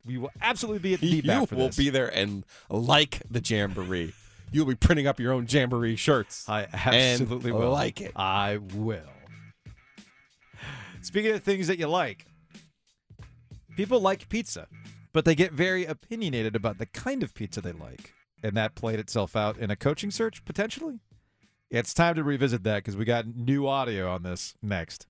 We 0.06 0.16
will 0.16 0.30
absolutely 0.40 0.78
be 0.78 0.94
at 0.94 1.00
the 1.00 1.10
feedback 1.10 1.50
you 1.50 1.56
will 1.58 1.66
this. 1.66 1.76
be 1.76 1.90
there 1.90 2.08
and 2.08 2.46
like 2.70 3.22
the 3.30 3.42
jamboree. 3.44 4.14
You'll 4.52 4.64
be 4.64 4.74
printing 4.74 5.06
up 5.06 5.20
your 5.20 5.34
own 5.34 5.46
jamboree 5.46 5.96
shirts. 5.96 6.48
I 6.48 6.66
absolutely 6.72 7.50
and 7.50 7.58
will. 7.58 7.70
like 7.70 8.00
it. 8.00 8.12
I 8.16 8.56
will. 8.56 9.02
Speaking 11.02 11.32
of 11.32 11.42
things 11.42 11.66
that 11.66 11.78
you 11.78 11.88
like, 11.88 12.24
people 13.76 14.00
like 14.00 14.30
pizza, 14.30 14.66
but 15.12 15.26
they 15.26 15.34
get 15.34 15.52
very 15.52 15.84
opinionated 15.84 16.56
about 16.56 16.78
the 16.78 16.86
kind 16.86 17.22
of 17.22 17.34
pizza 17.34 17.60
they 17.60 17.72
like. 17.72 18.14
And 18.42 18.56
that 18.56 18.74
played 18.74 18.98
itself 18.98 19.36
out 19.36 19.58
in 19.58 19.70
a 19.70 19.76
coaching 19.76 20.10
search, 20.10 20.42
potentially. 20.46 21.00
It's 21.70 21.92
time 21.92 22.14
to 22.14 22.24
revisit 22.24 22.62
that 22.62 22.76
because 22.76 22.96
we 22.96 23.04
got 23.04 23.26
new 23.36 23.66
audio 23.66 24.10
on 24.10 24.22
this 24.22 24.54
next. 24.62 25.06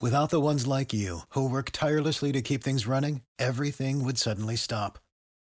Without 0.00 0.30
the 0.30 0.40
ones 0.40 0.64
like 0.64 0.92
you, 0.92 1.22
who 1.30 1.48
work 1.48 1.70
tirelessly 1.72 2.30
to 2.30 2.40
keep 2.40 2.62
things 2.62 2.86
running, 2.86 3.22
everything 3.40 4.04
would 4.04 4.16
suddenly 4.16 4.54
stop. 4.54 5.00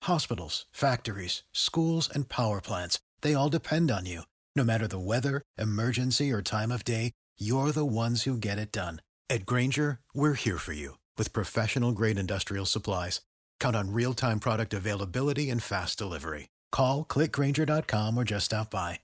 Hospitals, 0.04 0.66
factories, 0.72 1.44
schools, 1.52 2.10
and 2.10 2.30
power 2.30 2.62
plants, 2.62 3.00
they 3.20 3.34
all 3.34 3.50
depend 3.50 3.92
on 3.92 4.06
you. 4.06 4.22
No 4.56 4.64
matter 4.64 4.88
the 4.88 4.98
weather, 4.98 5.42
emergency, 5.58 6.32
or 6.32 6.42
time 6.42 6.72
of 6.72 6.86
day, 6.86 7.12
you're 7.38 7.74
the 7.74 7.86
ones 7.86 8.24
who 8.24 8.38
get 8.38 8.58
it 8.58 8.72
done. 8.72 9.02
At 9.30 9.46
Grainger, 9.46 10.00
we're 10.16 10.34
here 10.34 10.58
for 10.58 10.74
you 10.74 10.98
with 11.18 11.34
professional 11.34 11.92
grade 11.92 12.18
industrial 12.18 12.66
supplies. 12.66 13.20
Count 13.60 13.76
on 13.76 13.94
real 13.94 14.14
time 14.14 14.40
product 14.40 14.74
availability 14.74 15.50
and 15.50 15.62
fast 15.62 15.98
delivery. 15.98 16.48
Call 16.72 17.04
clickgrainger.com 17.04 18.18
or 18.18 18.24
just 18.24 18.46
stop 18.46 18.72
by. 18.72 19.02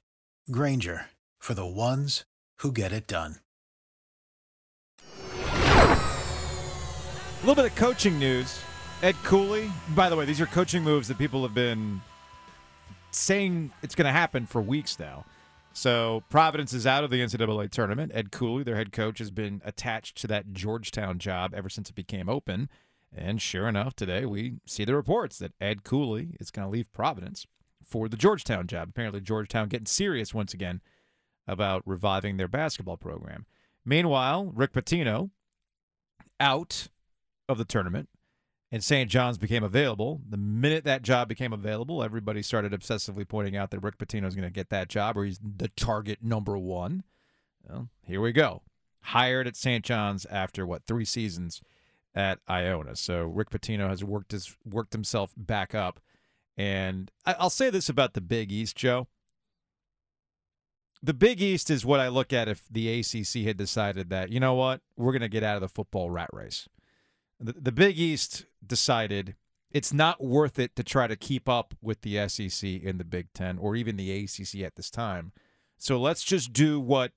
Grainger 0.50 1.08
for 1.46 1.54
the 1.54 1.64
ones 1.64 2.26
who 2.62 2.72
get 2.72 2.92
it 2.92 3.06
done. 3.06 3.36
A 5.30 6.00
little 7.44 7.54
bit 7.54 7.66
of 7.66 7.76
coaching 7.76 8.18
news. 8.18 8.60
Ed 9.04 9.14
Cooley. 9.24 9.70
By 9.90 10.10
the 10.10 10.16
way, 10.16 10.26
these 10.26 10.42
are 10.42 10.48
coaching 10.48 10.82
moves 10.82 11.08
that 11.08 11.20
people 11.20 11.44
have 11.44 11.54
been 11.54 12.02
saying 13.12 13.72
it's 13.84 13.94
going 13.94 14.08
to 14.08 14.12
happen 14.12 14.48
for 14.48 14.60
weeks 14.60 14.98
now. 14.98 15.24
So 15.72 16.24
Providence 16.32 16.74
is 16.74 16.88
out 16.88 17.04
of 17.04 17.12
the 17.12 17.22
NCAA 17.22 17.70
tournament. 17.70 18.12
Ed 18.16 18.32
Cooley, 18.32 18.64
their 18.64 18.78
head 18.78 18.92
coach, 18.92 19.20
has 19.20 19.30
been 19.30 19.62
attached 19.64 20.18
to 20.22 20.28
that 20.28 20.52
Georgetown 20.52 21.20
job 21.20 21.54
ever 21.54 21.70
since 21.70 21.92
it 21.92 21.96
became 21.96 22.28
open. 22.28 22.70
And 23.16 23.40
sure 23.40 23.68
enough, 23.68 23.96
today 23.96 24.26
we 24.26 24.56
see 24.66 24.84
the 24.84 24.96
reports 24.96 25.38
that 25.38 25.54
Ed 25.62 25.84
Cooley 25.84 26.38
is 26.40 26.50
going 26.50 26.66
to 26.66 26.72
leave 26.72 26.92
Providence 26.92 27.46
for 27.84 28.10
the 28.10 28.18
Georgetown 28.18 28.66
job. 28.66 28.90
Apparently, 28.90 29.22
Georgetown 29.22 29.68
getting 29.68 29.86
serious 29.86 30.34
once 30.34 30.52
again 30.52 30.82
about 31.48 31.84
reviving 31.86 32.38
their 32.38 32.48
basketball 32.48 32.98
program. 32.98 33.46
Meanwhile, 33.86 34.52
Rick 34.54 34.74
Pitino 34.74 35.30
out 36.40 36.88
of 37.48 37.58
the 37.58 37.66
tournament 37.66 38.10
and 38.72 38.84
St. 38.84 39.10
John's 39.10 39.38
became 39.38 39.64
available. 39.64 40.22
The 40.28 40.38
minute 40.38 40.84
that 40.86 41.02
job 41.02 41.30
became 41.30 41.54
available, 41.54 42.04
everybody 42.04 42.42
started 42.42 42.72
obsessively 42.72 43.28
pointing 43.28 43.56
out 43.56 43.72
that 43.72 43.80
Rick 43.80 43.98
Pitino 43.98 44.26
is 44.26 44.36
going 44.36 44.48
to 44.48 44.54
get 44.54 44.70
that 44.70 44.90
job 44.90 45.18
or 45.18 45.24
he's 45.24 45.40
the 45.40 45.70
target 45.70 46.20
number 46.22 46.58
one. 46.58 47.04
Well, 47.68 47.90
here 48.04 48.22
we 48.22 48.32
go. 48.32 48.64
Hired 49.02 49.48
at 49.48 49.56
St. 49.56 49.86
John's 49.86 50.26
after 50.26 50.66
what, 50.66 50.86
three 50.88 51.06
seasons 51.06 51.62
at 52.16 52.40
Iona. 52.50 52.96
So 52.96 53.24
Rick 53.24 53.50
Pitino 53.52 53.88
has 53.88 54.04
worked 54.04 54.32
his 54.32 54.58
worked 54.66 54.94
himself 54.94 55.34
back 55.38 55.76
up. 55.76 56.00
And 56.58 57.12
I'll 57.26 57.50
say 57.50 57.70
this 57.70 57.90
about 57.90 58.14
the 58.14 58.22
Big 58.22 58.52
East, 58.52 58.76
Joe. 58.76 59.08
The 61.06 61.14
Big 61.14 61.40
East 61.40 61.70
is 61.70 61.86
what 61.86 62.00
I 62.00 62.08
look 62.08 62.34
at 62.34 62.48
if 62.48 62.64
the 62.68 63.00
ACC 63.00 63.46
had 63.46 63.58
decided 63.58 64.10
that, 64.10 64.32
you 64.32 64.40
know 64.40 64.56
what, 64.56 64.82
we're 64.98 65.12
going 65.12 65.22
to 65.22 65.30
get 65.30 65.44
out 65.44 65.54
of 65.54 65.62
the 65.62 65.70
football 65.70 66.10
rat 66.10 66.32
race. 66.34 66.68
The, 67.40 67.54
the 67.54 67.72
Big 67.72 68.00
East 68.00 68.48
decided 68.66 69.36
it's 69.70 69.94
not 69.94 70.24
worth 70.24 70.58
it 70.58 70.76
to 70.78 70.84
try 70.84 71.06
to 71.06 71.16
keep 71.16 71.48
up 71.48 71.76
with 71.80 72.02
the 72.02 72.28
SEC 72.28 72.68
in 72.68 72.98
the 72.98 73.04
Big 73.04 73.32
Ten 73.34 73.60
or 73.60 73.76
even 73.76 73.98
the 73.98 74.24
ACC 74.24 74.62
at 74.62 74.78
this 74.78 74.90
time. 74.90 75.32
So 75.78 76.00
let's 76.00 76.24
just 76.24 76.54
do 76.54 76.80
what 76.80 77.12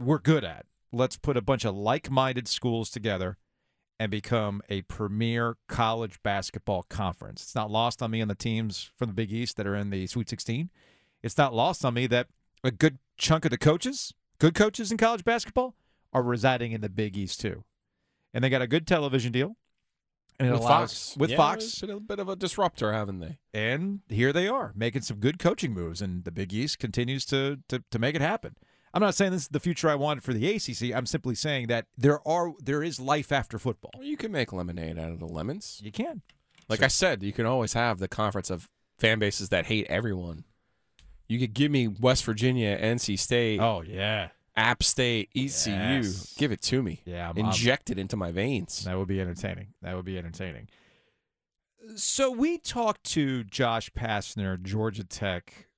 we're 0.00 0.18
good 0.18 0.42
at. 0.42 0.64
Let's 0.90 1.18
put 1.18 1.36
a 1.36 1.42
bunch 1.42 1.66
of 1.66 1.74
like 1.74 2.10
minded 2.10 2.48
schools 2.48 2.88
together 2.88 3.36
and 4.00 4.10
become 4.10 4.62
a 4.70 4.80
premier 4.82 5.58
college 5.68 6.22
basketball 6.22 6.84
conference. 6.84 7.42
It's 7.42 7.54
not 7.54 7.70
lost 7.70 8.02
on 8.02 8.12
me 8.12 8.22
on 8.22 8.28
the 8.28 8.34
teams 8.34 8.90
from 8.96 9.08
the 9.08 9.14
Big 9.14 9.30
East 9.30 9.58
that 9.58 9.66
are 9.66 9.76
in 9.76 9.90
the 9.90 10.06
Sweet 10.06 10.30
16. 10.30 10.70
It's 11.22 11.36
not 11.36 11.52
lost 11.52 11.84
on 11.84 11.92
me 11.92 12.06
that 12.06 12.28
a 12.64 12.70
good 12.70 12.98
chunk 13.16 13.44
of 13.44 13.50
the 13.50 13.58
coaches, 13.58 14.12
good 14.38 14.54
coaches 14.54 14.90
in 14.90 14.98
college 14.98 15.24
basketball, 15.24 15.74
are 16.12 16.22
residing 16.22 16.72
in 16.72 16.80
the 16.80 16.88
Big 16.88 17.16
East 17.16 17.40
too. 17.40 17.64
And 18.34 18.42
they 18.44 18.50
got 18.50 18.62
a 18.62 18.66
good 18.66 18.86
television 18.86 19.32
deal. 19.32 19.56
And 20.38 20.50
with 20.50 20.60
allows 20.60 20.92
Fox. 20.92 21.16
with 21.16 21.30
Yeah, 21.30 21.36
Fox. 21.38 21.82
a 21.82 21.98
bit 21.98 22.18
of 22.18 22.28
a 22.28 22.36
disruptor, 22.36 22.92
haven't 22.92 23.20
they? 23.20 23.38
And 23.54 24.00
here 24.08 24.32
they 24.34 24.48
are 24.48 24.72
making 24.74 25.02
some 25.02 25.18
good 25.18 25.38
coaching 25.38 25.72
moves, 25.72 26.02
and 26.02 26.24
the 26.24 26.30
Big 26.30 26.52
East 26.52 26.78
continues 26.78 27.24
to 27.26 27.58
to, 27.68 27.82
to 27.90 27.98
make 27.98 28.14
it 28.14 28.20
happen. 28.20 28.56
I'm 28.92 29.00
not 29.00 29.14
saying 29.14 29.32
this 29.32 29.42
is 29.42 29.48
the 29.48 29.60
future 29.60 29.88
I 29.90 29.94
wanted 29.94 30.22
for 30.22 30.32
the 30.34 30.46
ACC. 30.54 30.94
I'm 30.94 31.06
simply 31.06 31.34
saying 31.34 31.68
that 31.68 31.86
there 31.96 32.26
are 32.28 32.52
there 32.62 32.82
is 32.82 33.00
life 33.00 33.32
after 33.32 33.58
football. 33.58 33.92
Well, 33.94 34.06
you 34.06 34.16
can 34.18 34.30
make 34.32 34.52
lemonade 34.52 34.98
out 34.98 35.10
of 35.12 35.18
the 35.20 35.26
lemons. 35.26 35.80
You 35.82 35.90
can. 35.92 36.22
Like 36.68 36.82
I 36.82 36.88
said, 36.88 37.22
you 37.22 37.32
can 37.32 37.46
always 37.46 37.72
have 37.72 37.98
the 37.98 38.08
conference 38.08 38.50
of 38.50 38.68
fan 38.98 39.18
bases 39.18 39.48
that 39.50 39.66
hate 39.66 39.86
everyone. 39.88 40.44
You 41.28 41.38
could 41.38 41.54
give 41.54 41.70
me 41.70 41.88
West 41.88 42.24
Virginia, 42.24 42.78
NC 42.78 43.18
State, 43.18 43.60
Oh 43.60 43.82
yeah, 43.82 44.28
App 44.56 44.82
State, 44.82 45.28
ECU. 45.34 45.70
Yes. 45.72 46.34
Give 46.38 46.52
it 46.52 46.62
to 46.62 46.82
me. 46.82 47.02
yeah. 47.04 47.28
I'm, 47.28 47.36
I'm- 47.38 47.46
Inject 47.46 47.90
it 47.90 47.98
into 47.98 48.16
my 48.16 48.30
veins. 48.32 48.84
That 48.84 48.96
would 48.98 49.08
be 49.08 49.20
entertaining. 49.20 49.68
That 49.82 49.96
would 49.96 50.04
be 50.04 50.16
entertaining. 50.18 50.68
So 51.96 52.30
we 52.30 52.58
talked 52.58 53.04
to 53.12 53.44
Josh 53.44 53.90
Pastner, 53.92 54.60
Georgia 54.60 55.04
Tech, 55.04 55.68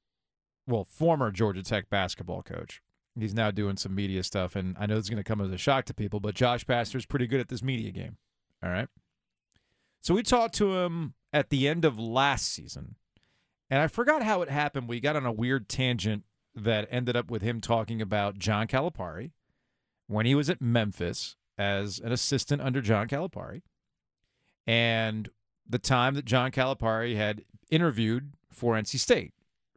well, 0.67 0.85
former 0.85 1.31
Georgia 1.31 1.63
Tech 1.63 1.91
basketball 1.91 2.43
coach. 2.43 2.83
He's 3.19 3.35
now 3.35 3.51
doing 3.51 3.77
some 3.77 3.95
media 3.95 4.23
stuff, 4.23 4.55
and 4.57 4.77
I 4.79 4.87
know 4.87 4.97
it's 4.97 5.11
going 5.11 5.17
to 5.23 5.25
come 5.25 5.41
as 5.41 5.51
a 5.51 5.59
shock 5.59 5.85
to 5.87 5.95
people, 5.95 6.21
but 6.21 6.35
Josh 6.35 6.65
Pastner's 6.65 7.05
pretty 7.05 7.27
good 7.27 7.41
at 7.41 7.49
this 7.49 7.63
media 7.63 7.91
game. 7.91 8.17
All 8.63 8.71
right. 8.71 8.89
So 10.01 10.15
we 10.15 10.23
talked 10.23 10.55
to 10.57 10.77
him 10.79 11.15
at 11.33 11.51
the 11.51 11.67
end 11.69 11.85
of 11.85 11.99
last 11.99 12.49
season, 12.49 12.95
and 13.71 13.81
I 13.81 13.87
forgot 13.87 14.23
how 14.23 14.43
it 14.43 14.51
happened. 14.51 14.89
We 14.89 15.01
got 15.01 15.17
on 15.17 15.27
a 15.27 15.33
weird 15.33 15.69
tangent 15.69 16.25
that 16.55 16.89
ended 16.91 17.17
up 17.17 17.31
with 17.31 17.43
him 17.43 17.61
talking 17.61 18.03
about 18.03 18.39
John 18.39 18.67
Calipari 18.67 19.33
when 20.07 20.27
he 20.27 20.35
was 20.35 20.49
at 20.51 20.61
Memphis 20.61 21.37
as 21.57 21.99
an 21.99 22.13
assistant 22.13 22.63
under 22.63 22.81
John 22.81 23.09
Calipari, 23.09 23.63
and 24.67 25.29
the 25.69 25.79
time 25.79 26.15
that 26.15 26.25
John 26.25 26.51
Calipari 26.51 27.17
had 27.17 27.45
interviewed 27.71 28.33
for 28.51 28.75
NC 28.75 28.99
State. 28.99 29.33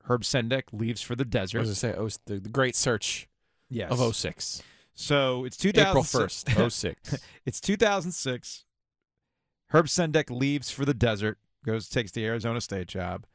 Herb 0.05 0.23
Sendek 0.23 0.63
leaves 0.71 1.01
for 1.01 1.15
the 1.15 1.25
desert. 1.25 1.59
I 1.59 1.61
was 1.61 1.81
going 1.81 1.93
to 1.93 1.99
say, 1.99 2.01
oh, 2.01 2.33
the, 2.33 2.39
the 2.39 2.49
great 2.49 2.75
search 2.75 3.27
yes. 3.69 3.91
of 3.91 4.15
06. 4.15 4.63
So 4.93 5.45
it's 5.45 5.63
April 5.63 6.03
2006. 6.03 6.53
1st, 6.53 6.71
06. 6.71 7.23
It's 7.45 7.59
2006. 7.59 8.65
Herb 9.69 9.85
Sendek 9.85 10.29
leaves 10.29 10.69
for 10.69 10.85
the 10.85 10.93
desert, 10.93 11.37
goes 11.65 11.87
takes 11.87 12.11
the 12.11 12.25
Arizona 12.25 12.61
State 12.61 12.87
job, 12.87 13.25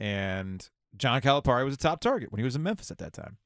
and 0.00 0.68
John 0.96 1.20
Calipari 1.20 1.64
was 1.64 1.74
a 1.74 1.78
top 1.78 2.00
target 2.00 2.32
when 2.32 2.38
he 2.38 2.44
was 2.44 2.56
in 2.56 2.62
Memphis 2.62 2.90
at 2.90 2.98
that 2.98 3.12
time. 3.12 3.36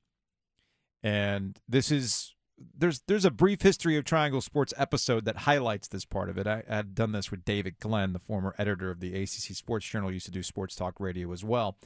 And 1.03 1.59
this 1.69 1.91
is 1.91 2.35
there's 2.77 3.03
there's 3.09 3.25
a 3.25 3.31
brief 3.31 3.63
history 3.63 3.97
of 3.97 4.05
Triangle 4.05 4.41
Sports 4.41 4.73
episode 4.77 5.25
that 5.25 5.39
highlights 5.39 5.89
this 5.89 6.05
part 6.05 6.31
of 6.31 6.39
it. 6.39 6.47
I, 6.47 6.63
I 6.71 6.77
had 6.77 6.95
done 6.95 7.13
this 7.13 7.31
with 7.31 7.45
David 7.45 7.81
Glenn, 7.81 8.13
the 8.13 8.19
former 8.19 8.55
editor 8.57 8.91
of 8.91 9.01
the 9.01 9.15
ACC 9.15 9.55
Sports 9.55 9.87
Journal, 9.87 10.13
used 10.13 10.27
to 10.27 10.33
do 10.33 10.43
sports 10.43 10.77
talk 10.77 11.01
radio 11.01 11.33
as 11.33 11.45
well. 11.45 11.77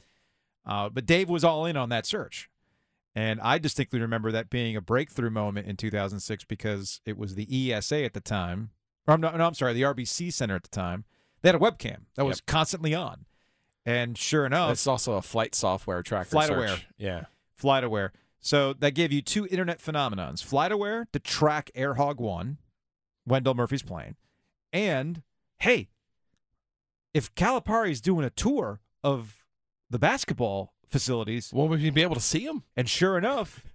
Uh, 0.65 0.87
but 0.87 1.05
Dave 1.05 1.29
was 1.29 1.43
all 1.43 1.65
in 1.65 1.75
on 1.75 1.89
that 1.89 2.05
search. 2.05 2.49
And 3.15 3.41
I 3.41 3.57
distinctly 3.57 3.99
remember 3.99 4.31
that 4.31 4.51
being 4.51 4.75
a 4.75 4.81
breakthrough 4.81 5.31
moment 5.31 5.67
in 5.67 5.75
2006 5.75 6.45
because 6.45 7.01
it 7.05 7.17
was 7.17 7.33
the 7.33 7.73
ESA 7.73 8.03
at 8.03 8.13
the 8.13 8.21
time. 8.21 8.69
Or 9.07 9.15
I'm 9.15 9.21
not, 9.21 9.35
no, 9.35 9.45
I'm 9.45 9.55
sorry, 9.55 9.73
the 9.73 9.81
RBC 9.81 10.31
Center 10.31 10.55
at 10.55 10.63
the 10.63 10.69
time. 10.69 11.05
They 11.41 11.49
had 11.49 11.55
a 11.55 11.59
webcam 11.59 12.01
that 12.15 12.25
was 12.25 12.39
constantly 12.41 12.93
on. 12.93 13.25
And 13.85 14.17
sure 14.17 14.45
enough, 14.45 14.71
it's 14.71 14.87
also 14.87 15.13
a 15.13 15.21
flight 15.21 15.55
software 15.55 16.03
tracker. 16.03 16.29
FlightAware. 16.35 16.69
search. 16.69 16.87
Yeah. 16.97 17.25
FlightAware. 17.61 18.09
So 18.41 18.73
that 18.73 18.91
gave 18.91 19.11
you 19.11 19.21
two 19.21 19.47
internet 19.47 19.79
phenomenons 19.79 20.43
FlightAware 20.45 21.05
to 21.11 21.19
track 21.19 21.71
AirHog 21.75 22.17
1, 22.17 22.57
Wendell 23.25 23.53
Murphy's 23.53 23.81
plane, 23.83 24.15
and 24.71 25.23
hey, 25.59 25.89
if 27.13 27.33
Calipari's 27.35 27.99
doing 28.01 28.23
a 28.25 28.29
tour 28.29 28.79
of 29.03 29.43
the 29.89 29.99
basketball 29.99 30.73
facilities, 30.87 31.51
Well, 31.53 31.67
would 31.67 31.81
you 31.81 31.91
be 31.91 32.01
able 32.01 32.15
to 32.15 32.21
see 32.21 32.45
him? 32.45 32.63
and 32.77 32.87
sure 32.89 33.17
enough, 33.17 33.65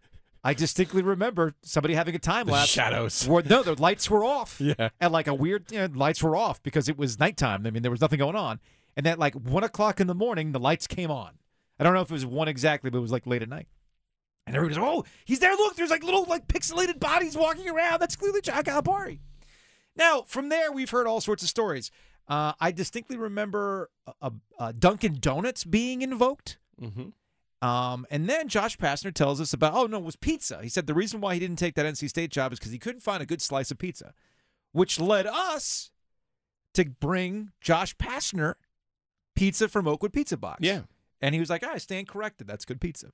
I 0.43 0.55
distinctly 0.55 1.03
remember 1.03 1.55
somebody 1.63 1.95
having 1.95 2.15
a 2.15 2.19
time 2.19 2.47
lapse. 2.47 2.69
shadows. 2.71 3.27
Where, 3.27 3.43
no, 3.43 3.63
the 3.63 3.81
lights 3.81 4.09
were 4.11 4.25
off. 4.25 4.61
Yeah. 4.61 4.91
And 5.01 5.13
like 5.13 5.27
a 5.27 5.35
weird, 5.35 5.71
you 5.73 5.79
know, 5.79 5.89
lights 5.95 6.23
were 6.23 6.37
off 6.37 6.63
because 6.63 6.89
it 6.89 6.97
was 6.99 7.19
nighttime. 7.19 7.67
I 7.67 7.71
mean, 7.71 7.83
there 7.83 7.91
was 7.91 8.01
nothing 8.01 8.19
going 8.19 8.37
on. 8.37 8.61
And 8.97 9.07
that 9.07 9.19
like 9.19 9.35
one 9.35 9.65
o'clock 9.65 10.01
in 10.01 10.07
the 10.07 10.15
morning, 10.15 10.53
the 10.53 10.61
lights 10.61 10.87
came 10.87 11.11
on. 11.11 11.33
I 11.79 11.85
don't 11.85 11.95
know 11.95 12.01
if 12.01 12.11
it 12.11 12.15
was 12.15 12.27
one 12.27 12.49
exactly, 12.49 12.91
but 12.91 12.99
it 12.99 13.03
was 13.03 13.13
like 13.13 13.27
late 13.27 13.43
at 13.43 13.49
night. 13.49 13.69
And 14.47 14.55
everybody's 14.55 14.79
like, 14.79 14.89
oh, 14.89 15.05
he's 15.25 15.41
there. 15.41 15.55
Look, 15.55 15.77
there's 15.77 15.91
like 15.91 16.05
little 16.05 16.25
like 16.25 16.47
pixelated 16.47 17.01
bodies 17.01 17.37
walking 17.37 17.69
around. 17.69 18.01
That's 18.01 18.17
clearly 18.17 18.41
John 18.43 18.63
Calipari. 18.63 19.21
Now, 19.97 20.23
from 20.27 20.49
there, 20.49 20.71
we've 20.71 20.91
heard 20.91 21.07
all 21.07 21.21
sorts 21.21 21.43
of 21.43 21.49
stories. 21.49 21.91
Uh, 22.29 22.53
I 22.61 22.73
distinctly 22.73 23.17
remember 23.17 23.91
a, 24.21 24.33
a 24.59 24.73
Dunkin' 24.73 25.19
Donuts 25.21 25.65
being 25.65 26.03
invoked. 26.03 26.59
Mm-hmm. 26.81 27.67
Um, 27.67 28.07
and 28.11 28.29
then 28.29 28.49
Josh 28.49 28.77
Pastner 28.77 29.13
tells 29.13 29.41
us 29.41 29.53
about, 29.53 29.75
oh, 29.75 29.87
no, 29.87 29.99
it 29.99 30.05
was 30.05 30.17
pizza. 30.17 30.61
He 30.63 30.69
said 30.69 30.87
the 30.87 30.95
reason 30.95 31.21
why 31.21 31.35
he 31.35 31.41
didn't 31.41 31.59
take 31.59 31.75
that 31.77 31.87
NC 31.87 32.09
State 32.11 32.31
job 32.31 32.53
is 32.53 32.59
because 32.59 32.73
he 32.73 32.79
couldn't 32.79 33.01
find 33.01 33.23
a 33.23 33.27
good 33.27 33.41
slice 33.41 33.71
of 33.71 33.79
pizza, 33.79 34.13
which 34.73 35.01
led 35.01 35.27
us 35.27 35.91
to 36.75 36.85
bring 36.85 37.53
Josh 37.61 37.97
Pastner 37.97 38.55
pizza 39.35 39.69
from 39.69 39.87
Oakwood 39.87 40.13
Pizza 40.13 40.37
Box. 40.37 40.61
Yeah. 40.63 40.83
And 41.21 41.35
he 41.35 41.41
was 41.41 41.51
like, 41.51 41.63
ah, 41.65 41.73
I 41.75 41.79
stand 41.79 42.09
corrected. 42.09 42.47
That's 42.47 42.65
good 42.65 42.81
pizza. 42.81 43.09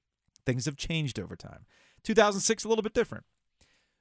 Things 0.45 0.65
have 0.65 0.77
changed 0.77 1.19
over 1.19 1.37
time. 1.37 1.67
2006, 2.03 2.65
a 2.65 2.69
little 2.69 2.83
bit 2.83 2.95
different. 2.95 3.25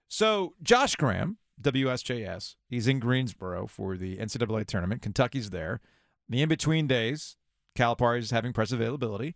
So 0.08 0.56
Josh 0.64 0.96
Graham, 0.96 1.38
WSJS, 1.62 2.56
he's 2.68 2.88
in 2.88 3.00
Greensboro 3.00 3.68
for 3.68 3.98
the 3.98 4.18
NCAA 4.18 4.66
tournament. 4.66 5.02
Kentucky's 5.02 5.52
there. 5.52 5.82
The 6.28 6.42
in 6.42 6.50
between 6.50 6.88
days, 6.88 7.38
Calipari 7.78 8.20
is 8.20 8.32
having 8.32 8.54
press 8.54 8.72
availability. 8.72 9.36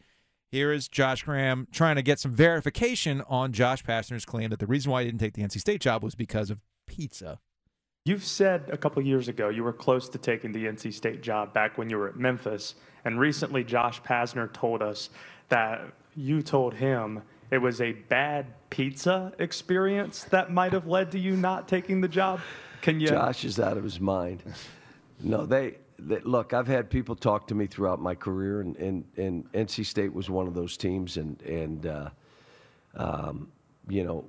Here 0.52 0.72
is 0.72 0.88
Josh 0.88 1.24
Graham 1.24 1.68
trying 1.72 1.96
to 1.96 2.04
get 2.04 2.20
some 2.20 2.32
verification 2.32 3.24
on 3.28 3.54
Josh 3.54 3.84
Pastner's 3.84 4.25
claim 4.25 4.50
that 4.52 4.60
the 4.60 4.68
reason 4.68 4.92
why 4.92 5.02
he 5.02 5.08
didn't 5.08 5.20
take 5.20 5.34
the 5.34 5.42
NC 5.42 5.60
State 5.60 5.82
job 5.82 6.04
was 6.04 6.16
because 6.16 6.50
of 6.50 6.60
pizza. 6.86 7.40
You've 8.05 8.25
said 8.25 8.69
a 8.69 8.75
couple 8.75 9.01
years 9.01 9.29
ago 9.29 9.48
you 9.48 9.63
were 9.63 9.72
close 9.72 10.10
to 10.10 10.17
taking 10.17 10.51
the 10.51 10.65
NC 10.65 10.93
State 10.93 11.22
job 11.22 11.53
back 11.53 11.77
when 11.77 11.89
you 11.89 11.98
were 11.98 12.10
at 12.10 12.17
Memphis. 12.17 12.75
And 13.05 13.17
recently, 13.17 13.63
Josh 13.63 14.01
Pastner 14.01 14.51
told 14.51 14.81
us 14.81 15.10
that 15.48 15.79
you 16.13 16.41
told 16.41 16.74
him 16.74 17.22
it 17.50 17.60
was 17.60 17.79
a 17.79 17.93
bad 17.93 18.48
pizza 18.69 19.31
experience 19.39 20.25
that 20.25 20.51
might 20.51 20.74
have 20.74 20.86
led 20.86 21.13
to 21.13 21.19
you 21.19 21.38
not 21.38 21.69
taking 21.69 22.01
the 22.01 22.10
job. 22.10 22.41
Can 22.81 23.00
you? 23.00 23.07
Josh 23.07 23.45
is 23.45 23.57
out 23.57 23.77
of 23.77 23.86
his 23.86 24.01
mind. 24.01 24.43
No, 25.22 25.45
they, 25.45 25.77
they 25.98 26.19
look. 26.19 26.51
I've 26.51 26.67
had 26.67 26.89
people 26.89 27.15
talk 27.15 27.48
to 27.48 27.55
me 27.55 27.67
throughout 27.67 28.01
my 28.01 28.15
career, 28.15 28.60
and, 28.60 28.75
and, 28.75 29.05
and 29.15 29.50
NC 29.53 29.86
State 29.86 30.13
was 30.13 30.29
one 30.29 30.48
of 30.48 30.53
those 30.53 30.75
teams, 30.75 31.15
and 31.15 31.41
and 31.43 31.86
uh, 31.86 32.10
um, 32.95 33.48
you 33.90 34.04
know, 34.04 34.25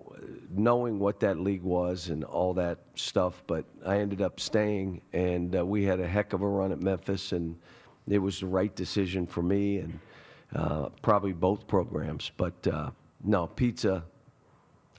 knowing 0.51 0.99
what 0.99 1.21
that 1.21 1.39
league 1.39 1.63
was 1.63 2.09
and 2.09 2.25
all 2.25 2.55
that 2.55 2.79
stuff. 2.95 3.43
But 3.47 3.65
I 3.87 3.99
ended 3.99 4.21
up 4.21 4.41
staying, 4.41 5.01
and 5.13 5.57
uh, 5.57 5.65
we 5.65 5.85
had 5.85 6.01
a 6.01 6.07
heck 6.07 6.33
of 6.33 6.43
a 6.43 6.49
run 6.49 6.73
at 6.73 6.81
Memphis, 6.81 7.33
and 7.33 7.57
it 8.09 8.19
was 8.19 8.41
the 8.41 8.47
right 8.47 8.75
decision 8.75 9.27
for 9.27 9.43
me 9.43 9.79
and 9.79 9.99
uh, 10.55 10.89
probably 11.03 11.33
both 11.33 11.67
programs. 11.67 12.31
But 12.37 12.67
uh, 12.67 12.91
no, 13.23 13.47
pizza. 13.47 14.05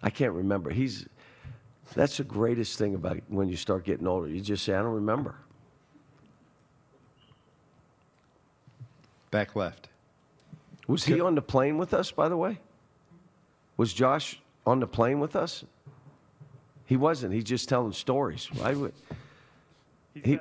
I 0.02 0.10
can't 0.10 0.34
remember. 0.34 0.70
He's 0.70 1.08
that's 1.94 2.18
the 2.18 2.24
greatest 2.24 2.78
thing 2.78 2.96
about 2.96 3.20
when 3.28 3.48
you 3.48 3.56
start 3.56 3.84
getting 3.86 4.08
older. 4.08 4.28
You 4.28 4.42
just 4.42 4.64
say, 4.64 4.74
I 4.74 4.82
don't 4.82 4.94
remember. 4.94 5.36
Back 9.32 9.56
left. 9.56 9.90
Was 10.88 11.04
he 11.04 11.20
on 11.20 11.36
the 11.36 11.42
plane 11.42 11.78
with 11.78 11.94
us, 11.94 12.12
by 12.12 12.30
the 12.30 12.38
way? 12.38 12.60
Was 13.78 13.94
Josh 13.94 14.40
on 14.66 14.80
the 14.80 14.88
plane 14.88 15.20
with 15.20 15.36
us? 15.36 15.64
He 16.86 16.98
wasn't. 16.98 17.34
He's 17.34 17.44
just 17.44 17.68
telling 17.70 17.94
stories. 17.94 18.48
I 18.64 18.74
would, 18.76 18.94
He 20.14 20.40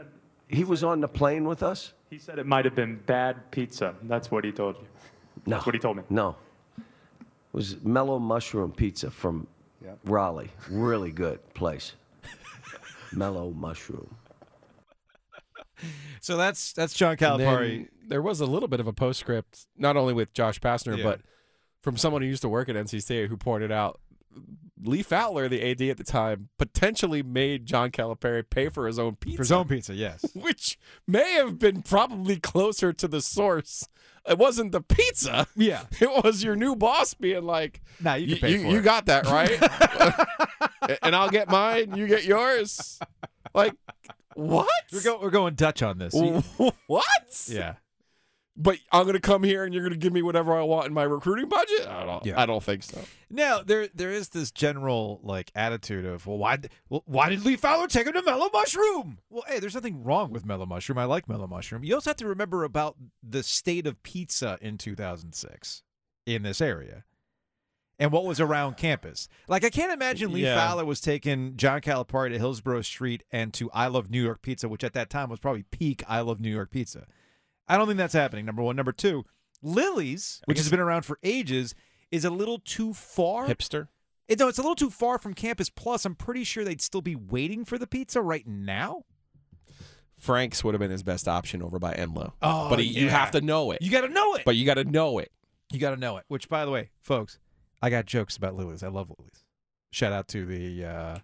he 0.48 0.62
was 0.64 0.84
on 0.84 1.00
the 1.00 1.08
plane 1.08 1.44
with 1.46 1.62
us. 1.62 1.94
He 2.10 2.18
said 2.18 2.38
it 2.38 2.46
might 2.46 2.64
have 2.64 2.74
been 2.74 2.96
bad 3.06 3.50
pizza. 3.50 3.94
That's 4.02 4.30
what 4.30 4.44
he 4.44 4.52
told 4.52 4.76
you. 4.76 4.86
No, 5.46 5.56
That's 5.56 5.66
what 5.66 5.74
he 5.74 5.78
told 5.80 5.96
me. 5.96 6.02
No, 6.10 6.36
it 6.78 6.84
was 7.52 7.82
Mellow 7.82 8.18
Mushroom 8.18 8.72
Pizza 8.72 9.10
from 9.10 9.46
Raleigh. 10.04 10.50
Really 10.70 11.10
good 11.10 11.40
place. 11.54 11.94
Mellow 13.12 13.50
Mushroom. 13.50 14.14
So 16.20 16.36
that's 16.36 16.72
that's 16.72 16.94
John 16.94 17.12
And 17.12 17.20
Calipari. 17.20 17.68
then 17.68 17.88
there 18.08 18.22
was 18.22 18.40
a 18.40 18.46
little 18.46 18.68
bit 18.68 18.80
of 18.80 18.86
a 18.86 18.92
postscript, 18.92 19.66
not 19.76 19.96
only 19.96 20.14
with 20.14 20.32
Josh 20.32 20.60
Pastner, 20.60 20.96
Yeah. 20.96 21.04
but 21.04 21.20
from 21.82 21.96
someone 21.96 22.22
who 22.22 22.28
used 22.28 22.42
to 22.42 22.48
work 22.48 22.68
at 22.68 22.76
NC 22.76 23.02
State 23.02 23.28
who 23.28 23.36
pointed 23.36 23.72
out 23.72 24.00
Lee 24.82 25.02
Fowler, 25.02 25.48
the 25.48 25.62
AD 25.70 25.80
at 25.82 25.96
the 25.96 26.04
time, 26.04 26.48
potentially 26.58 27.22
made 27.22 27.64
John 27.66 27.90
Calipari 27.90 28.48
pay 28.48 28.68
for 28.68 28.86
his 28.86 28.98
own 28.98 29.16
pizza. 29.16 29.36
For 29.38 29.42
his 29.42 29.52
own 29.52 29.66
pizza, 29.66 29.94
yes. 29.94 30.24
which 30.34 30.78
may 31.06 31.32
have 31.34 31.58
been 31.58 31.82
probably 31.82 32.36
closer 32.36 32.92
to 32.92 33.08
the 33.08 33.20
source. 33.22 33.88
It 34.28 34.38
wasn't 34.38 34.72
the 34.72 34.80
pizza. 34.82 35.46
Yeah. 35.56 35.84
It 36.00 36.24
was 36.24 36.42
your 36.44 36.56
new 36.56 36.76
boss 36.76 37.14
being 37.14 37.44
like, 37.44 37.80
Nah, 38.00 38.14
you 38.14 38.26
can 38.28 38.38
pay 38.38 38.52
you, 38.52 38.68
you 38.70 38.78
it." 38.78 38.82
got 38.82 39.06
that, 39.06 39.26
right? 39.26 40.98
and 41.02 41.14
I'll 41.16 41.30
get 41.30 41.48
mine, 41.48 41.94
you 41.96 42.06
get 42.06 42.24
yours. 42.24 42.98
Like, 43.54 43.74
what? 44.34 44.68
We're, 44.92 45.02
go, 45.02 45.18
we're 45.20 45.30
going 45.30 45.54
Dutch 45.54 45.82
on 45.82 45.98
this. 45.98 46.14
what? 46.86 47.46
yeah. 47.48 47.74
But 48.56 48.78
I'm 48.92 49.02
going 49.02 49.14
to 49.14 49.20
come 49.20 49.42
here 49.42 49.64
and 49.64 49.74
you're 49.74 49.82
going 49.82 49.92
to 49.92 49.98
give 49.98 50.12
me 50.12 50.22
whatever 50.22 50.54
I 50.56 50.62
want 50.62 50.86
in 50.86 50.94
my 50.94 51.02
recruiting 51.02 51.48
budget? 51.48 51.88
I 51.88 52.04
don't, 52.06 52.24
Yeah. 52.24 52.40
I 52.40 52.46
don't 52.46 52.62
think 52.62 52.84
so. 52.84 53.00
Now 53.28 53.62
there 53.62 53.88
there 53.92 54.12
is 54.12 54.28
this 54.28 54.52
general 54.52 55.18
like 55.24 55.50
attitude 55.56 56.04
of 56.04 56.24
well 56.28 56.38
why 56.38 56.58
well, 56.88 57.02
why 57.06 57.30
did 57.30 57.44
Lee 57.44 57.56
Fowler 57.56 57.88
take 57.88 58.06
him 58.06 58.12
to 58.12 58.22
Mellow 58.22 58.48
Mushroom? 58.52 59.18
Well, 59.28 59.42
hey, 59.48 59.58
there's 59.58 59.74
nothing 59.74 60.04
wrong 60.04 60.30
with 60.32 60.46
Mellow 60.46 60.66
Mushroom. 60.66 60.98
I 60.98 61.04
like 61.04 61.28
Mellow 61.28 61.48
Mushroom. 61.48 61.82
You 61.82 61.94
also 61.96 62.10
have 62.10 62.16
to 62.18 62.28
remember 62.28 62.62
about 62.62 62.96
the 63.28 63.42
state 63.42 63.88
of 63.88 64.00
pizza 64.04 64.56
in 64.60 64.78
2006 64.78 65.82
in 66.26 66.42
this 66.44 66.60
area. 66.60 67.04
And 67.98 68.10
what 68.12 68.24
was 68.24 68.40
around 68.40 68.76
campus? 68.76 69.28
Like 69.48 69.64
I 69.64 69.70
can't 69.70 69.92
imagine 69.92 70.32
Lee 70.32 70.44
Yeah. 70.44 70.56
Fowler 70.56 70.84
was 70.84 71.00
taking 71.00 71.56
John 71.56 71.80
Calipari 71.80 72.30
to 72.30 72.38
Hillsborough 72.38 72.82
Street 72.82 73.24
and 73.32 73.52
to 73.54 73.68
I 73.72 73.88
Love 73.88 74.10
New 74.10 74.22
York 74.22 74.42
Pizza, 74.42 74.68
which 74.68 74.84
at 74.84 74.92
that 74.94 75.10
time 75.10 75.28
was 75.28 75.40
probably 75.40 75.64
peak 75.64 76.04
I 76.08 76.20
Love 76.20 76.40
New 76.40 76.50
York 76.50 76.70
Pizza. 76.70 77.06
I 77.68 77.76
don't 77.76 77.86
think 77.86 77.98
that's 77.98 78.14
happening. 78.14 78.44
Number 78.44 78.62
one, 78.62 78.76
number 78.76 78.92
two, 78.92 79.24
Lilly's, 79.62 80.42
which 80.44 80.58
has 80.58 80.70
been 80.70 80.80
around 80.80 81.02
for 81.02 81.18
ages, 81.22 81.74
is 82.10 82.24
a 82.24 82.30
little 82.30 82.58
too 82.58 82.92
far. 82.92 83.46
Hipster? 83.46 83.88
It, 84.28 84.38
no, 84.38 84.48
it's 84.48 84.58
a 84.58 84.62
little 84.62 84.74
too 84.74 84.90
far 84.90 85.18
from 85.18 85.34
campus. 85.34 85.68
Plus, 85.68 86.04
I'm 86.04 86.14
pretty 86.14 86.44
sure 86.44 86.64
they'd 86.64 86.80
still 86.82 87.02
be 87.02 87.16
waiting 87.16 87.64
for 87.64 87.78
the 87.78 87.86
pizza 87.86 88.22
right 88.22 88.46
now. 88.46 89.04
Frank's 90.16 90.64
would 90.64 90.74
have 90.74 90.80
been 90.80 90.90
his 90.90 91.02
best 91.02 91.28
option 91.28 91.62
over 91.62 91.78
by 91.78 91.92
Enlow. 91.92 92.32
Oh, 92.40 92.70
but 92.70 92.78
he, 92.78 92.86
you 92.86 93.10
have 93.10 93.32
to 93.32 93.40
know 93.40 93.72
it. 93.72 93.82
You 93.82 93.90
got 93.90 94.02
to 94.02 94.08
know 94.08 94.34
it. 94.34 94.42
but 94.44 94.56
you 94.56 94.64
got 94.64 94.74
to 94.74 94.84
know 94.84 95.18
it. 95.18 95.30
You 95.72 95.78
got 95.78 95.90
to 95.90 95.96
know 95.96 96.16
it. 96.16 96.24
Which, 96.28 96.48
by 96.48 96.64
the 96.64 96.70
way, 96.70 96.90
folks, 97.00 97.38
I 97.82 97.90
got 97.90 98.06
jokes 98.06 98.36
about 98.36 98.54
Lilly's. 98.54 98.82
I 98.82 98.88
love 98.88 99.12
Lilly's. 99.18 99.44
Shout 99.90 100.12
out 100.12 100.28
to 100.28 100.46
the 100.46 100.84
uh, 100.84 101.18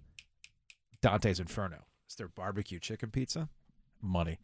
Dante's 1.00 1.40
Inferno. 1.40 1.84
It's 2.06 2.14
their 2.16 2.28
barbecue 2.28 2.78
chicken 2.78 3.10
pizza. 3.10 3.48
Money. 4.02 4.38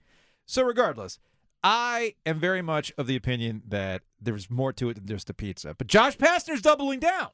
So, 0.46 0.62
regardless, 0.62 1.18
I 1.68 2.14
am 2.24 2.38
very 2.38 2.62
much 2.62 2.92
of 2.96 3.08
the 3.08 3.16
opinion 3.16 3.62
that 3.66 4.02
there's 4.20 4.48
more 4.48 4.72
to 4.74 4.88
it 4.88 4.94
than 4.94 5.06
just 5.06 5.26
the 5.26 5.34
pizza. 5.34 5.74
But 5.76 5.88
Josh 5.88 6.16
Pastner's 6.16 6.62
doubling 6.62 7.00
down. 7.00 7.30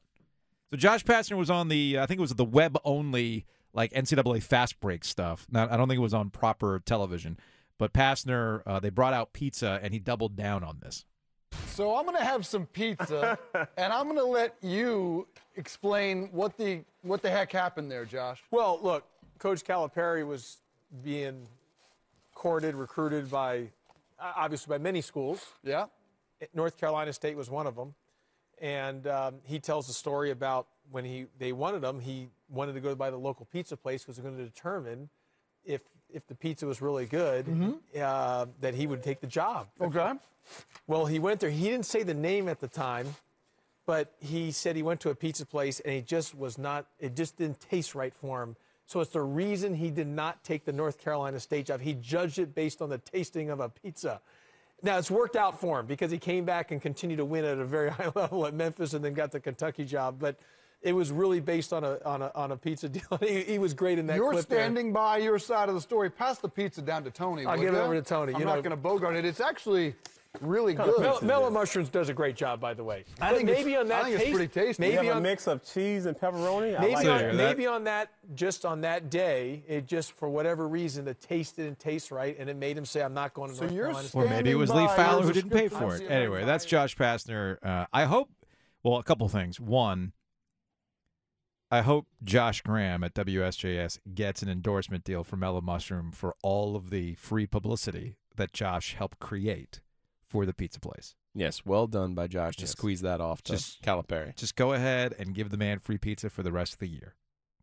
So 0.71 0.77
Josh 0.77 1.03
Pastner 1.03 1.37
was 1.37 1.51
on 1.51 1.67
the, 1.67 1.99
I 1.99 2.07
think 2.07 2.17
it 2.17 2.21
was 2.21 2.33
the 2.33 2.43
web 2.43 2.75
only, 2.83 3.45
like 3.73 3.93
NCAA 3.93 4.41
fast 4.41 4.79
break 4.79 5.03
stuff. 5.05 5.45
Now, 5.51 5.67
I 5.69 5.77
don't 5.77 5.87
think 5.87 5.99
it 5.99 6.01
was 6.01 6.15
on 6.15 6.31
proper 6.31 6.81
television. 6.83 7.37
But 7.77 7.93
Pastner, 7.93 8.63
uh, 8.65 8.79
they 8.79 8.89
brought 8.89 9.13
out 9.13 9.33
pizza, 9.33 9.79
and 9.83 9.93
he 9.93 9.99
doubled 9.99 10.35
down 10.35 10.63
on 10.63 10.79
this. 10.81 11.05
So 11.67 11.95
I'm 11.95 12.05
going 12.05 12.17
to 12.17 12.23
have 12.23 12.47
some 12.47 12.65
pizza, 12.65 13.37
and 13.77 13.93
I'm 13.93 14.05
going 14.05 14.17
to 14.17 14.25
let 14.25 14.55
you 14.63 15.27
explain 15.57 16.29
what 16.31 16.57
the 16.57 16.83
what 17.03 17.21
the 17.21 17.29
heck 17.29 17.51
happened 17.51 17.91
there, 17.91 18.05
Josh. 18.05 18.41
Well, 18.49 18.79
look, 18.81 19.03
Coach 19.37 19.63
Calipari 19.63 20.25
was 20.25 20.57
being 21.03 21.47
courted, 22.33 22.73
recruited 22.73 23.29
by, 23.29 23.69
obviously, 24.35 24.71
by 24.71 24.77
many 24.77 25.01
schools. 25.01 25.45
Yeah. 25.63 25.85
North 26.53 26.77
Carolina 26.77 27.13
State 27.13 27.37
was 27.37 27.49
one 27.49 27.67
of 27.67 27.75
them. 27.75 27.95
And 28.61 29.07
um, 29.07 29.35
he 29.43 29.59
tells 29.59 29.87
the 29.87 29.93
story 29.93 30.31
about 30.31 30.67
when 30.91 31.05
he 31.05 31.25
they 31.37 31.51
wanted 31.51 31.83
him, 31.83 31.99
he 31.99 32.29
wanted 32.49 32.73
to 32.73 32.81
go 32.81 32.95
by 32.95 33.09
the 33.09 33.17
local 33.17 33.45
pizza 33.45 33.75
place 33.75 34.03
because 34.03 34.15
they're 34.15 34.23
going 34.23 34.37
to 34.37 34.43
determine 34.43 35.09
if 35.65 35.81
if 36.09 36.27
the 36.27 36.35
pizza 36.35 36.65
was 36.65 36.81
really 36.81 37.05
good, 37.05 37.47
uh, 37.99 38.45
that 38.61 38.75
he 38.75 38.85
would 38.85 39.01
take 39.01 39.19
the 39.19 39.27
job. 39.27 39.67
Okay. 39.81 40.13
Well, 40.87 41.05
he 41.07 41.19
went 41.19 41.39
there. 41.39 41.49
He 41.49 41.63
didn't 41.63 41.85
say 41.85 42.03
the 42.03 42.13
name 42.13 42.47
at 42.47 42.59
the 42.59 42.67
time, 42.67 43.15
but 43.85 44.13
he 44.19 44.51
said 44.51 44.75
he 44.75 44.83
went 44.83 44.99
to 45.01 45.09
a 45.09 45.15
pizza 45.15 45.45
place 45.45 45.79
and 45.79 45.93
he 45.93 46.01
just 46.01 46.35
was 46.35 46.57
not, 46.57 46.85
it 46.99 47.15
just 47.15 47.37
didn't 47.37 47.59
taste 47.59 47.95
right 47.95 48.13
for 48.13 48.43
him. 48.43 48.55
So 48.85 48.99
it's 48.99 49.11
the 49.11 49.21
reason 49.21 49.73
he 49.75 49.89
did 49.89 50.07
not 50.07 50.43
take 50.43 50.65
the 50.65 50.73
North 50.73 50.99
Carolina 50.99 51.39
State 51.39 51.67
job. 51.67 51.81
He 51.81 51.93
judged 51.93 52.39
it 52.39 52.53
based 52.53 52.81
on 52.81 52.89
the 52.89 52.97
tasting 52.97 53.49
of 53.49 53.59
a 53.59 53.69
pizza. 53.69 54.21
Now, 54.81 54.97
it's 54.97 55.09
worked 55.09 55.37
out 55.37 55.59
for 55.59 55.79
him 55.79 55.85
because 55.85 56.11
he 56.11 56.17
came 56.17 56.43
back 56.43 56.71
and 56.71 56.81
continued 56.81 57.17
to 57.17 57.25
win 57.25 57.45
at 57.45 57.57
a 57.57 57.65
very 57.65 57.89
high 57.99 58.11
level 58.13 58.45
at 58.45 58.53
Memphis 58.53 58.93
and 58.93 59.03
then 59.03 59.13
got 59.13 59.31
the 59.31 59.39
Kentucky 59.39 59.85
job. 59.85 60.17
But 60.19 60.37
it 60.81 60.91
was 60.91 61.11
really 61.11 61.39
based 61.39 61.71
on 61.71 61.85
a, 61.85 61.97
on 62.03 62.21
a, 62.21 62.31
on 62.35 62.51
a 62.51 62.57
pizza 62.57 62.89
deal. 62.89 63.03
he, 63.21 63.41
he 63.43 63.59
was 63.59 63.73
great 63.73 63.97
in 63.97 64.07
that 64.07 64.17
You're 64.17 64.31
clip 64.31 64.47
there. 64.47 64.59
standing 64.59 64.91
by 64.91 65.17
your 65.19 65.39
side 65.39 65.69
of 65.69 65.75
the 65.75 65.81
story. 65.81 66.09
Pass 66.09 66.39
the 66.39 66.49
pizza 66.49 66.81
down 66.81 67.05
to 67.05 67.11
Tony. 67.11 67.45
I'll 67.45 67.57
give 67.57 67.73
it 67.73 67.77
over 67.77 67.95
to 67.95 68.01
Tony. 68.01 68.33
I'm 68.33 68.39
You 68.41 68.45
not 68.45 68.55
going 68.55 68.71
to 68.71 68.75
bogart 68.75 69.15
it. 69.15 69.23
It's 69.23 69.39
actually 69.39 69.95
really 70.41 70.73
good. 70.73 70.99
Mel- 70.99 71.19
Mellow 71.21 71.49
Mushrooms 71.49 71.89
does 71.89 72.09
a 72.09 72.13
great 72.13 72.35
job, 72.35 72.59
by 72.59 72.73
the 72.73 72.83
way. 72.83 73.05
I 73.21 73.29
But 73.29 73.37
think 73.37 73.49
maybe 73.49 73.75
on 73.75 73.87
that 73.87 74.01
I 74.01 74.03
think 74.03 74.15
it's 74.15 74.23
taste, 74.25 74.35
pretty 74.35 74.53
tasty. 74.53 74.81
Maybe 74.81 74.97
We 74.99 75.05
have 75.07 75.17
a 75.17 75.21
mix 75.21 75.47
of 75.47 75.63
cheese 75.63 76.05
and 76.05 76.17
pepperoni. 76.17 76.77
I 76.77 76.81
Maybe, 76.81 76.93
like 76.95 77.07
on, 77.07 77.17
that. 77.19 77.35
maybe 77.35 77.67
on 77.67 77.83
that, 77.85 78.09
just 78.33 78.65
on 78.65 78.81
that 78.81 79.09
day, 79.09 79.63
it 79.67 79.85
just 79.85 80.13
for 80.13 80.29
whatever 80.29 80.67
reason, 80.67 81.05
the 81.05 81.13
taste 81.13 81.57
didn't 81.57 81.79
taste 81.79 82.11
right, 82.11 82.35
and 82.37 82.49
it 82.49 82.57
made 82.57 82.77
him 82.77 82.85
say, 82.85 83.01
"I'm 83.01 83.13
not 83.13 83.33
going 83.33 83.49
to 83.51 83.55
So 83.55 83.61
North 83.63 83.73
you're 83.73 83.85
Carolina." 83.85 84.09
Or 84.13 84.25
maybe 84.27 84.51
it 84.51 84.55
was 84.55 84.71
Lee 84.71 84.87
Fowler 84.87 85.23
who 85.23 85.33
didn't 85.33 85.51
pay 85.51 85.67
for 85.67 85.95
it. 85.95 86.01
I'm 86.03 86.11
Anyway, 86.11 86.45
that's 86.45 86.65
Josh 86.65 86.95
Pastner. 86.97 87.57
Uh, 87.63 87.85
I 87.93 88.05
hope, 88.05 88.29
well, 88.83 88.97
a 88.97 89.03
couple 89.03 89.27
things. 89.29 89.59
One, 89.59 90.13
I 91.69 91.81
hope 91.81 92.07
Josh 92.23 92.61
Graham 92.61 93.03
at 93.03 93.13
WSJS 93.13 93.99
gets 94.13 94.41
an 94.41 94.49
endorsement 94.49 95.03
deal 95.03 95.23
from 95.23 95.39
Mellow 95.39 95.61
Mushroom 95.61 96.11
for 96.11 96.35
all 96.43 96.75
of 96.75 96.89
the 96.89 97.15
free 97.15 97.47
publicity 97.47 98.17
that 98.35 98.51
Josh 98.53 98.95
helped 98.95 99.19
create 99.19 99.81
for 100.33 100.47
the 100.47 100.53
pizza 100.53 100.79
place. 100.79 101.13
Yes, 101.35 101.63
well 101.63 101.85
done 101.85 102.15
by 102.15 102.25
Josh 102.25 102.55
to 102.55 102.63
Yes. 102.63 102.71
squeeze 102.71 103.01
that 103.01 103.21
off 103.21 103.43
to 103.43 103.51
Just- 103.53 103.83
Calipari. 103.83 104.35
Just 104.35 104.55
go 104.55 104.73
ahead 104.73 105.13
and 105.19 105.35
give 105.35 105.51
the 105.51 105.57
man 105.57 105.77
free 105.77 105.99
pizza 105.99 106.27
for 106.27 106.41
the 106.41 106.51
rest 106.51 106.73
of 106.73 106.79
the 106.79 106.87
year. 106.87 107.13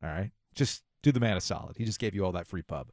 All 0.04 0.08
right? 0.08 0.30
Just 0.54 0.84
do 1.02 1.10
the 1.10 1.18
man 1.18 1.36
a 1.36 1.40
solid. 1.40 1.76
He 1.78 1.84
just 1.84 1.98
gave 1.98 2.14
you 2.14 2.24
all 2.24 2.30
that 2.32 2.46
free 2.46 2.62
pub. 2.62 2.86